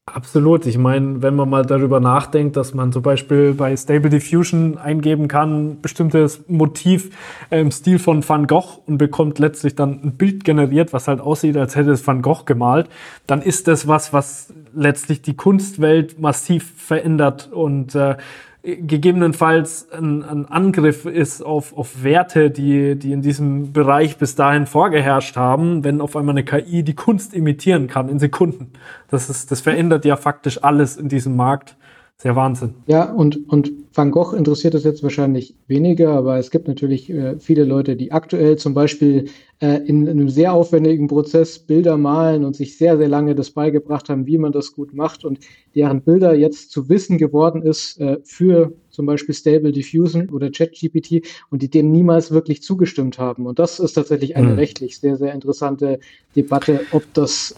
Absolut. 0.08 0.66
Ich 0.66 0.78
meine, 0.78 1.22
wenn 1.22 1.36
man 1.36 1.50
mal 1.50 1.66
darüber 1.66 2.00
nachdenkt, 2.00 2.58
dass 2.58 2.74
man 2.74 2.92
zum 2.92 3.04
Beispiel 3.04 3.54
bei 3.54 3.76
Stable 3.78 4.10
Diffusion 4.10 4.78
eingeben 4.78 5.28
kann, 5.28 5.80
bestimmtes 5.82 6.44
Motiv 6.48 7.12
im 7.50 7.72
Stil 7.72 8.00
von 8.00 8.28
Van 8.28 8.48
Gogh 8.48 8.82
und 8.88 8.98
bekommt 8.98 9.40
letztlich 9.40 9.76
dann 9.76 10.02
ein 10.04 10.12
Bild 10.18 10.44
generiert, 10.44 10.92
was 10.92 11.08
halt 11.08 11.22
aussieht, 11.22 11.56
als 11.56 11.76
hätte 11.76 11.92
es 11.92 12.06
Van 12.06 12.22
Gogh 12.22 12.44
gemalt, 12.46 12.90
dann 13.28 13.42
ist 13.42 13.68
das 13.68 13.88
was, 13.88 14.12
was 14.12 14.52
letztlich 14.74 15.22
die 15.22 15.36
Kunstwelt 15.36 16.20
massiv 16.20 16.74
verändert 16.78 17.52
und 17.52 17.96
äh, 17.96 18.18
gegebenenfalls 18.64 19.92
ein, 19.92 20.24
ein, 20.24 20.46
Angriff 20.46 21.06
ist 21.06 21.42
auf, 21.42 21.76
auf 21.76 22.04
Werte, 22.04 22.52
die, 22.52 22.96
die 22.96 23.12
in 23.12 23.22
diesem 23.22 23.74
Bereich 23.74 24.18
bis 24.18 24.36
dahin 24.36 24.68
vorgeherrscht 24.68 25.36
haben, 25.36 25.84
wenn 25.84 26.00
auf 26.00 26.16
einmal 26.16 26.34
eine 26.34 26.46
KI 26.46 26.84
die 26.84 26.94
Kunst 26.94 27.34
imitieren 27.34 27.88
kann 27.88 28.08
in 28.08 28.20
Sekunden. 28.20 28.72
Das, 29.10 29.30
ist, 29.30 29.50
das 29.50 29.62
verändert 29.62 30.06
ja 30.06 30.16
faktisch 30.16 30.64
alles 30.64 30.98
in 30.98 31.10
diesem 31.10 31.36
Markt. 31.36 31.76
Sehr 32.22 32.36
Wahnsinn. 32.36 32.76
Ja, 32.86 33.12
und, 33.12 33.50
und 33.50 33.72
Van 33.96 34.12
Gogh 34.12 34.36
interessiert 34.36 34.76
es 34.76 34.84
jetzt 34.84 35.02
wahrscheinlich 35.02 35.56
weniger, 35.68 36.12
aber 36.12 36.38
es 36.38 36.52
gibt 36.52 36.68
natürlich 36.68 37.10
äh, 37.10 37.40
viele 37.40 37.64
Leute, 37.64 37.96
die 37.96 38.12
aktuell 38.12 38.60
zum 38.60 38.76
Beispiel 38.76 39.26
äh, 39.60 39.78
in, 39.78 40.06
in, 40.06 40.10
einem 40.10 40.30
sehr 40.30 40.54
aufwendigen 40.54 41.08
Prozess 41.08 41.58
Bilder 41.58 41.98
malen 41.98 42.46
und 42.46 42.56
sich 42.56 42.78
sehr, 42.78 42.96
sehr 43.00 43.08
lange 43.08 43.34
das 43.34 43.50
beigebracht 43.50 44.08
haben, 44.08 44.28
wie 44.28 44.38
man 44.38 44.52
das 44.52 44.74
gut 44.74 44.94
macht 44.94 45.26
und 45.26 45.40
deren 45.74 46.04
Bilder 46.04 46.36
jetzt 46.36 46.70
zu 46.70 46.90
Wissen 46.90 47.18
geworden 47.18 47.64
ist 47.64 48.00
äh, 48.00 48.20
für 48.24 48.72
zum 48.92 49.08
Beispiel 49.08 49.34
Stable 49.34 49.72
Diffusion 49.72 50.30
oder 50.30 50.52
ChatGPT 50.52 51.26
und 51.50 51.64
die 51.64 51.72
dem 51.72 51.92
niemals 51.92 52.30
wirklich 52.30 52.62
zugestimmt 52.62 53.18
haben. 53.18 53.48
Und 53.48 53.58
das 53.58 53.80
ist 53.80 53.94
tatsächlich 53.94 54.36
eine 54.36 54.50
mhm. 54.50 54.60
rechtlich 54.60 55.00
sehr, 55.00 55.18
sehr 55.18 55.34
interessante 55.34 56.00
Debatte, 56.36 56.82
ob 56.92 57.04
das 57.16 57.56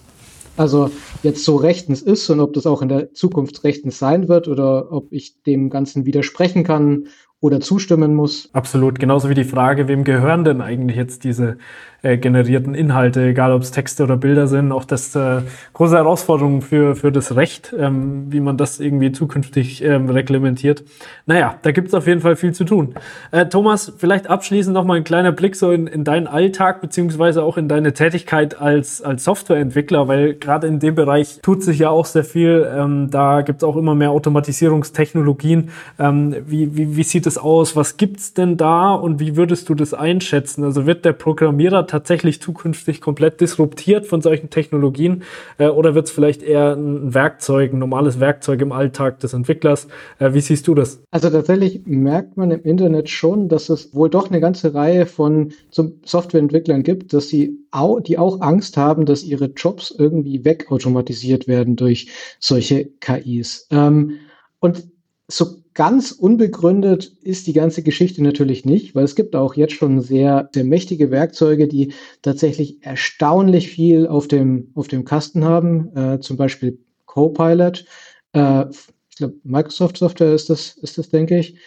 also 0.56 0.92
jetzt 1.24 1.44
so 1.44 1.56
rechtens 1.56 2.02
ist 2.02 2.30
und 2.30 2.40
ob 2.40 2.54
das 2.54 2.66
auch 2.66 2.82
in 2.82 2.90
der 2.90 3.14
Zukunft 3.14 3.64
rechtens 3.64 4.00
sein 4.00 4.28
wird 4.28 4.48
oder 4.48 4.92
ob 4.92 5.12
ich 5.12 5.42
dem 5.44 5.70
Ganzen 5.70 6.06
widersprechen 6.06 6.64
kann 6.64 7.08
oder 7.44 7.60
zustimmen 7.60 8.16
muss. 8.16 8.50
Absolut, 8.54 9.00
genauso 9.00 9.30
wie 9.30 9.34
die 9.34 9.44
Frage, 9.44 9.90
wem 9.90 10.06
gehören 10.06 10.46
denn 10.46 10.62
eigentlich 10.62 10.96
jetzt 10.96 11.26
diese 11.26 11.58
äh, 12.04 12.18
generierten 12.18 12.76
Inhalte, 12.76 13.24
egal 13.24 13.54
ob 13.54 13.62
es 13.62 13.72
Texte 13.72 14.04
oder 14.04 14.18
Bilder 14.18 14.48
sind. 14.48 14.74
Auch 14.74 14.84
das 14.84 15.16
äh, 15.16 15.42
große 15.74 15.96
Herausforderung 15.96 16.62
für, 16.62 16.96
für 16.96 17.14
das 17.14 17.38
Recht, 17.38 17.74
ähm, 17.78 18.26
wie 18.30 18.42
man 18.42 18.58
das 18.58 18.82
irgendwie 18.82 19.14
zukünftig 19.14 19.82
ähm, 19.84 20.10
reglementiert. 20.10 20.84
Naja, 21.26 21.56
da 21.62 21.72
gibt 21.72 21.88
es 21.88 21.94
auf 21.94 22.06
jeden 22.06 22.20
Fall 22.20 22.36
viel 22.36 22.54
zu 22.54 22.66
tun. 22.66 22.94
Äh, 23.32 23.46
Thomas, 23.46 23.94
vielleicht 23.98 24.28
abschließend 24.28 24.74
noch 24.74 24.84
mal 24.84 24.98
ein 24.98 25.06
kleiner 25.06 25.32
Blick 25.32 25.56
so 25.56 25.72
in, 25.72 25.88
in 25.88 26.04
deinen 26.04 26.28
Alltag 26.28 26.82
beziehungsweise 26.82 27.42
auch 27.42 27.56
in 27.56 27.70
deine 27.70 27.94
Tätigkeit 27.94 28.60
als, 28.60 29.02
als 29.02 29.24
Softwareentwickler, 29.24 30.10
weil 30.10 30.34
gerade 30.34 30.68
in 30.68 30.80
dem 30.80 30.96
Bereich 30.96 31.40
tut 31.42 31.64
sich 31.64 31.80
ja 31.80 31.90
auch 31.90 32.06
sehr 32.06 32.26
viel. 32.26 32.70
Ähm, 32.70 33.12
da 33.12 33.44
gibt 33.44 33.62
es 33.62 33.64
auch 33.64 33.78
immer 33.78 33.96
mehr 33.96 34.12
Automatisierungstechnologien. 34.12 35.70
Ähm, 36.00 36.36
wie, 36.46 36.76
wie, 36.76 36.98
wie 36.98 37.04
sieht 37.04 37.28
es 37.28 37.33
aus? 37.38 37.76
Was 37.76 37.98
gibt's 37.98 38.34
denn 38.34 38.58
da 38.58 38.94
und 38.94 39.20
wie 39.20 39.36
würdest 39.36 39.70
du 39.70 39.76
das 39.76 39.94
einschätzen? 39.94 40.64
Also 40.64 40.86
wird 40.86 41.06
der 41.06 41.14
Programmierer 41.14 41.88
tatsächlich 41.88 42.42
zukünftig 42.42 43.02
komplett 43.02 43.42
disruptiert 43.42 44.06
von 44.06 44.22
solchen 44.22 44.50
Technologien 44.50 45.24
äh, 45.58 45.68
oder 45.68 45.96
wird 45.96 46.08
es 46.08 46.12
vielleicht 46.12 46.44
eher 46.44 46.74
ein 46.74 47.14
Werkzeug, 47.14 47.74
ein 47.74 47.80
normales 47.80 48.20
Werkzeug 48.20 48.62
im 48.62 48.72
Alltag 48.72 49.20
des 49.20 49.34
Entwicklers? 49.34 49.88
Äh, 50.20 50.34
wie 50.34 50.42
siehst 50.42 50.68
du 50.68 50.76
das? 50.76 51.02
Also 51.12 51.30
tatsächlich 51.30 51.82
merkt 51.86 52.38
man 52.38 52.52
im 52.52 52.62
Internet 52.64 53.10
schon, 53.10 53.50
dass 53.50 53.70
es 53.70 53.94
wohl 53.94 54.10
doch 54.10 54.30
eine 54.30 54.40
ganze 54.40 54.74
Reihe 54.74 55.06
von 55.06 55.54
Softwareentwicklern 55.72 56.84
gibt, 56.84 57.14
dass 57.14 57.30
sie 57.30 57.58
auch, 57.72 58.00
die 58.00 58.18
auch 58.18 58.42
Angst 58.42 58.78
haben, 58.78 59.06
dass 59.06 59.24
ihre 59.24 59.46
Jobs 59.46 59.92
irgendwie 59.92 60.46
wegautomatisiert 60.46 61.48
werden 61.48 61.76
durch 61.76 62.10
solche 62.40 62.86
KIs. 63.00 63.68
Ähm, 63.72 64.20
und 64.60 64.88
so 65.28 65.63
ganz 65.74 66.12
unbegründet 66.12 67.06
ist 67.22 67.48
die 67.48 67.54
ganze 67.54 67.84
Geschichte 67.84 68.22
natürlich 68.22 68.66
nicht, 68.66 68.96
weil 68.96 69.04
es 69.04 69.16
gibt 69.16 69.36
auch 69.36 69.56
jetzt 69.56 69.74
schon 69.74 70.02
sehr, 70.02 70.50
sehr 70.54 70.64
mächtige 70.64 71.12
Werkzeuge, 71.12 71.68
die 71.68 71.94
tatsächlich 72.22 72.84
erstaunlich 72.86 73.70
viel 73.70 74.08
auf 74.08 74.28
dem, 74.28 74.72
auf 74.76 74.88
dem 74.88 75.06
Kasten 75.06 75.44
haben. 75.46 75.96
Äh, 75.96 76.20
zum 76.20 76.38
Beispiel 76.38 76.80
Copilot. 77.06 77.86
Äh, 78.34 78.66
ich 79.10 79.18
glaube, 79.18 79.36
Microsoft 79.44 79.98
Software 79.98 80.34
ist 80.34 80.50
das, 80.50 80.76
ist 80.78 80.98
das, 80.98 81.10
denke 81.10 81.38
ich. 81.38 81.58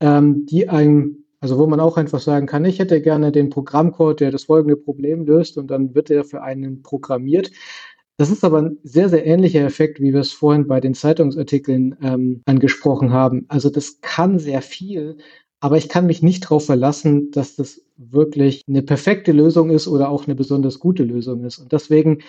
Ähm, 0.00 0.46
die 0.46 0.68
einem, 0.68 1.24
also 1.40 1.58
wo 1.58 1.66
man 1.66 1.80
auch 1.80 1.96
einfach 1.96 2.20
sagen 2.20 2.46
kann, 2.46 2.64
ich 2.64 2.78
hätte 2.78 3.00
gerne 3.00 3.32
den 3.32 3.50
Programmcode, 3.50 4.20
der 4.20 4.30
das 4.30 4.44
folgende 4.44 4.76
Problem 4.76 5.24
löst 5.24 5.56
und 5.56 5.70
dann 5.70 5.94
wird 5.94 6.10
er 6.10 6.24
für 6.24 6.42
einen 6.42 6.82
programmiert. 6.82 7.50
Das 8.18 8.30
ist 8.30 8.44
aber 8.44 8.62
ein 8.62 8.78
sehr, 8.82 9.08
sehr 9.08 9.26
ähnlicher 9.26 9.60
Effekt, 9.60 10.00
wie 10.00 10.12
wir 10.12 10.20
es 10.20 10.32
vorhin 10.32 10.66
bei 10.66 10.80
den 10.80 10.94
Zeitungsartikeln 10.94 11.96
ähm, 12.02 12.42
angesprochen 12.46 13.12
haben. 13.12 13.44
Also 13.48 13.68
das 13.68 14.00
kann 14.00 14.38
sehr 14.38 14.62
viel, 14.62 15.18
aber 15.60 15.76
ich 15.76 15.88
kann 15.88 16.06
mich 16.06 16.22
nicht 16.22 16.44
darauf 16.44 16.66
verlassen, 16.66 17.30
dass 17.30 17.56
das 17.56 17.82
wirklich 17.96 18.62
eine 18.68 18.82
perfekte 18.82 19.32
Lösung 19.32 19.70
ist 19.70 19.86
oder 19.86 20.08
auch 20.08 20.26
eine 20.26 20.34
besonders 20.34 20.78
gute 20.78 21.02
Lösung 21.02 21.44
ist. 21.44 21.58
Und 21.58 21.72
deswegen 21.72 22.22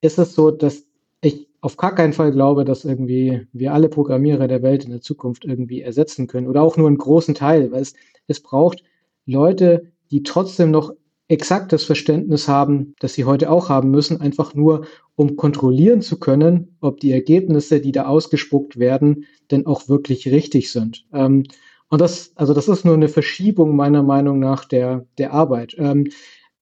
ist 0.00 0.18
es 0.18 0.34
so, 0.34 0.50
dass 0.50 0.86
ich 1.20 1.48
auf 1.60 1.76
gar 1.76 1.94
keinen 1.94 2.12
Fall 2.12 2.30
glaube, 2.32 2.64
dass 2.64 2.84
irgendwie 2.84 3.46
wir 3.52 3.74
alle 3.74 3.88
Programmierer 3.88 4.48
der 4.48 4.62
Welt 4.62 4.84
in 4.84 4.90
der 4.90 5.00
Zukunft 5.00 5.44
irgendwie 5.44 5.82
ersetzen 5.82 6.26
können 6.26 6.46
oder 6.46 6.62
auch 6.62 6.76
nur 6.76 6.86
einen 6.86 6.98
großen 6.98 7.34
Teil, 7.34 7.72
weil 7.72 7.82
es, 7.82 7.94
es 8.28 8.40
braucht 8.40 8.82
Leute, 9.26 9.90
die 10.10 10.22
trotzdem 10.22 10.70
noch 10.70 10.92
exaktes 11.28 11.84
Verständnis 11.84 12.48
haben, 12.48 12.94
das 13.00 13.14
sie 13.14 13.24
heute 13.24 13.50
auch 13.50 13.68
haben 13.68 13.90
müssen, 13.90 14.20
einfach 14.20 14.54
nur, 14.54 14.86
um 15.14 15.36
kontrollieren 15.36 16.00
zu 16.00 16.18
können, 16.18 16.76
ob 16.80 17.00
die 17.00 17.12
Ergebnisse, 17.12 17.80
die 17.80 17.92
da 17.92 18.06
ausgespuckt 18.06 18.78
werden, 18.78 19.26
denn 19.50 19.66
auch 19.66 19.88
wirklich 19.88 20.28
richtig 20.28 20.72
sind. 20.72 21.04
Ähm, 21.12 21.44
und 21.90 22.00
das, 22.00 22.32
also 22.34 22.54
das 22.54 22.68
ist 22.68 22.84
nur 22.84 22.94
eine 22.94 23.08
Verschiebung 23.08 23.76
meiner 23.76 24.02
Meinung 24.02 24.38
nach 24.38 24.64
der, 24.64 25.06
der 25.18 25.32
Arbeit. 25.32 25.74
Ähm, 25.78 26.08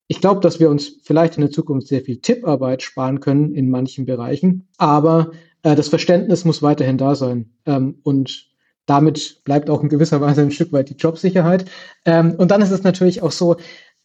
ich 0.09 0.21
glaube, 0.21 0.41
dass 0.41 0.61
wir 0.61 0.71
uns 0.71 1.01
vielleicht 1.03 1.37
in 1.37 1.41
der 1.41 1.51
Zukunft 1.51 1.89
sehr 1.89 2.01
viel 2.01 2.19
Tipparbeit 2.19 2.83
sparen 2.83 3.21
können 3.21 3.55
in 3.55 3.71
manchen 3.71 4.07
Bereichen, 4.07 4.69
aber 4.79 5.33
äh, 5.63 5.75
das 5.75 5.89
Verständnis 5.89 6.45
muss 6.45 6.63
weiterhin 6.63 6.99
da 6.99 7.15
sein. 7.15 7.51
Ähm, 7.67 7.99
und 8.03 8.49
damit 8.87 9.43
bleibt 9.45 9.69
auch 9.69 9.83
in 9.83 9.89
gewisser 9.89 10.21
Weise 10.21 10.43
ein 10.43 10.53
Stück 10.53 10.73
weit 10.73 10.91
die 10.91 10.95
Jobsicherheit. 10.95 11.65
Ähm, 12.05 12.35
und 12.37 12.53
dann 12.53 12.63
ist 12.63 12.71
es 12.71 12.85
natürlich 12.85 13.21
auch 13.21 13.33
so, 13.33 13.57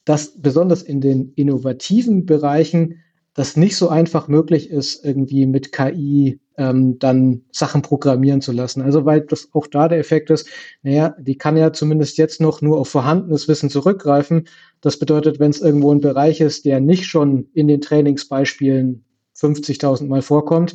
dass 0.06 0.42
besonders 0.42 0.82
in 0.82 1.02
den 1.02 1.34
innovativen 1.36 2.26
Bereichen 2.26 3.00
das 3.34 3.56
nicht 3.56 3.78
so 3.78 3.88
einfach 3.88 4.28
möglich 4.28 4.70
ist, 4.70 5.06
irgendwie 5.06 5.46
mit 5.46 5.72
KI 5.72 6.40
ähm, 6.58 7.00
dann 7.00 7.44
Sachen 7.52 7.82
programmieren 7.82 8.42
zu 8.42 8.52
lassen. 8.52 8.82
Also 8.82 9.06
weil 9.06 9.22
das 9.22 9.50
auch 9.54 9.68
da 9.68 9.88
der 9.88 10.00
Effekt 10.00 10.30
ist, 10.30 10.48
naja, 10.84 11.16
die 11.18 11.38
kann 11.38 11.56
ja 11.56 11.72
zumindest 11.72 12.18
jetzt 12.18 12.42
noch 12.42 12.62
nur 12.62 12.78
auf 12.78 12.90
vorhandenes 12.90 13.48
Wissen 13.48 13.70
zurückgreifen. 13.70 14.48
Das 14.82 14.98
bedeutet, 14.98 15.40
wenn 15.40 15.52
es 15.52 15.62
irgendwo 15.62 15.94
ein 15.94 16.02
Bereich 16.02 16.42
ist, 16.42 16.66
der 16.66 16.82
nicht 16.82 17.06
schon 17.06 17.48
in 17.54 17.68
den 17.68 17.80
Trainingsbeispielen 17.80 19.06
50.000 19.36 20.08
Mal 20.08 20.22
vorkommt, 20.22 20.74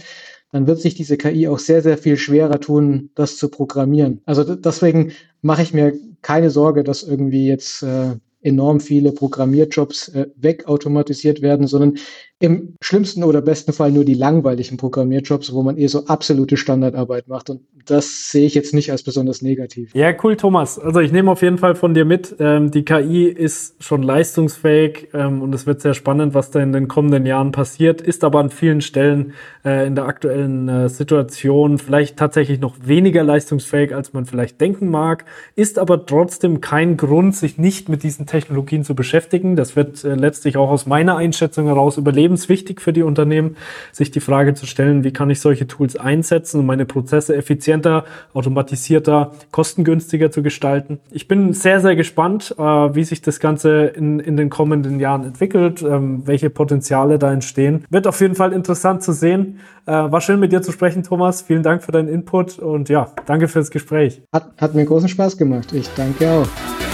dann 0.50 0.66
wird 0.66 0.80
sich 0.80 0.94
diese 0.94 1.18
KI 1.18 1.48
auch 1.48 1.58
sehr, 1.58 1.82
sehr 1.82 1.98
viel 1.98 2.16
schwerer 2.16 2.60
tun, 2.60 3.10
das 3.14 3.36
zu 3.36 3.50
programmieren. 3.50 4.22
Also 4.24 4.54
deswegen 4.54 5.12
mache 5.42 5.62
ich 5.62 5.74
mir 5.74 5.92
keine 6.22 6.50
Sorge, 6.50 6.82
dass 6.82 7.02
irgendwie 7.02 7.46
jetzt 7.46 7.82
äh, 7.82 8.16
enorm 8.40 8.80
viele 8.80 9.12
Programmierjobs 9.12 10.08
äh, 10.08 10.26
wegautomatisiert 10.36 11.42
werden, 11.42 11.66
sondern 11.66 11.98
im 12.38 12.74
schlimmsten 12.82 13.24
oder 13.24 13.40
besten 13.40 13.72
Fall 13.72 13.90
nur 13.90 14.04
die 14.04 14.14
langweiligen 14.14 14.76
Programmierjobs, 14.76 15.54
wo 15.54 15.62
man 15.62 15.78
eh 15.78 15.86
so 15.86 16.04
absolute 16.06 16.58
Standardarbeit 16.58 17.28
macht. 17.28 17.48
Und 17.48 17.62
das 17.86 18.30
sehe 18.30 18.44
ich 18.46 18.54
jetzt 18.54 18.74
nicht 18.74 18.90
als 18.90 19.02
besonders 19.02 19.40
negativ. 19.40 19.94
Ja, 19.94 20.12
cool, 20.22 20.36
Thomas. 20.36 20.78
Also 20.78 21.00
ich 21.00 21.12
nehme 21.12 21.30
auf 21.30 21.40
jeden 21.40 21.56
Fall 21.56 21.74
von 21.74 21.94
dir 21.94 22.04
mit. 22.04 22.36
Ähm, 22.38 22.70
die 22.70 22.84
KI 22.84 23.24
ist 23.24 23.82
schon 23.82 24.02
leistungsfähig 24.02 25.08
ähm, 25.14 25.40
und 25.40 25.54
es 25.54 25.66
wird 25.66 25.80
sehr 25.80 25.94
spannend, 25.94 26.34
was 26.34 26.50
da 26.50 26.60
in 26.60 26.72
den 26.72 26.88
kommenden 26.88 27.24
Jahren 27.24 27.52
passiert, 27.52 28.02
ist 28.02 28.22
aber 28.22 28.40
an 28.40 28.50
vielen 28.50 28.82
Stellen 28.82 29.32
äh, 29.64 29.86
in 29.86 29.94
der 29.94 30.04
aktuellen 30.04 30.68
äh, 30.68 30.88
Situation 30.90 31.78
vielleicht 31.78 32.18
tatsächlich 32.18 32.60
noch 32.60 32.76
weniger 32.82 33.22
leistungsfähig, 33.22 33.94
als 33.94 34.12
man 34.12 34.26
vielleicht 34.26 34.60
denken 34.60 34.90
mag, 34.90 35.24
ist 35.54 35.78
aber 35.78 36.04
trotzdem 36.04 36.60
kein 36.60 36.98
Grund, 36.98 37.34
sich 37.34 37.56
nicht 37.56 37.88
mit 37.88 38.02
diesen 38.02 38.26
Technologien 38.26 38.84
zu 38.84 38.94
beschäftigen. 38.94 39.56
Das 39.56 39.74
wird 39.74 40.04
äh, 40.04 40.14
letztlich 40.14 40.56
auch 40.58 40.70
aus 40.70 40.84
meiner 40.84 41.16
Einschätzung 41.16 41.66
heraus 41.66 41.96
überleben 41.96 42.25
überlebenswichtig 42.26 42.80
für 42.80 42.92
die 42.92 43.02
Unternehmen, 43.02 43.56
sich 43.92 44.10
die 44.10 44.20
Frage 44.20 44.54
zu 44.54 44.66
stellen, 44.66 45.04
wie 45.04 45.12
kann 45.12 45.30
ich 45.30 45.40
solche 45.40 45.66
Tools 45.66 45.96
einsetzen, 45.96 46.60
um 46.60 46.66
meine 46.66 46.84
Prozesse 46.84 47.36
effizienter, 47.36 48.04
automatisierter, 48.34 49.32
kostengünstiger 49.52 50.30
zu 50.30 50.42
gestalten. 50.42 50.98
Ich 51.10 51.28
bin 51.28 51.52
sehr, 51.52 51.80
sehr 51.80 51.96
gespannt, 51.96 52.54
äh, 52.58 52.62
wie 52.62 53.04
sich 53.04 53.22
das 53.22 53.40
Ganze 53.40 53.86
in, 53.86 54.18
in 54.18 54.36
den 54.36 54.50
kommenden 54.50 55.00
Jahren 55.00 55.24
entwickelt, 55.24 55.82
ähm, 55.82 56.22
welche 56.26 56.50
Potenziale 56.50 57.18
da 57.18 57.32
entstehen. 57.32 57.84
Wird 57.90 58.06
auf 58.06 58.20
jeden 58.20 58.34
Fall 58.34 58.52
interessant 58.52 59.02
zu 59.02 59.12
sehen. 59.12 59.60
Äh, 59.86 59.92
war 59.92 60.20
schön 60.20 60.40
mit 60.40 60.52
dir 60.52 60.62
zu 60.62 60.72
sprechen, 60.72 61.02
Thomas. 61.02 61.42
Vielen 61.42 61.62
Dank 61.62 61.82
für 61.82 61.92
deinen 61.92 62.08
Input 62.08 62.58
und 62.58 62.88
ja, 62.88 63.12
danke 63.26 63.46
fürs 63.48 63.70
Gespräch. 63.70 64.22
Hat, 64.32 64.50
hat 64.58 64.74
mir 64.74 64.84
großen 64.84 65.08
Spaß 65.08 65.36
gemacht. 65.36 65.72
Ich 65.72 65.88
danke 65.96 66.28
auch. 66.30 66.85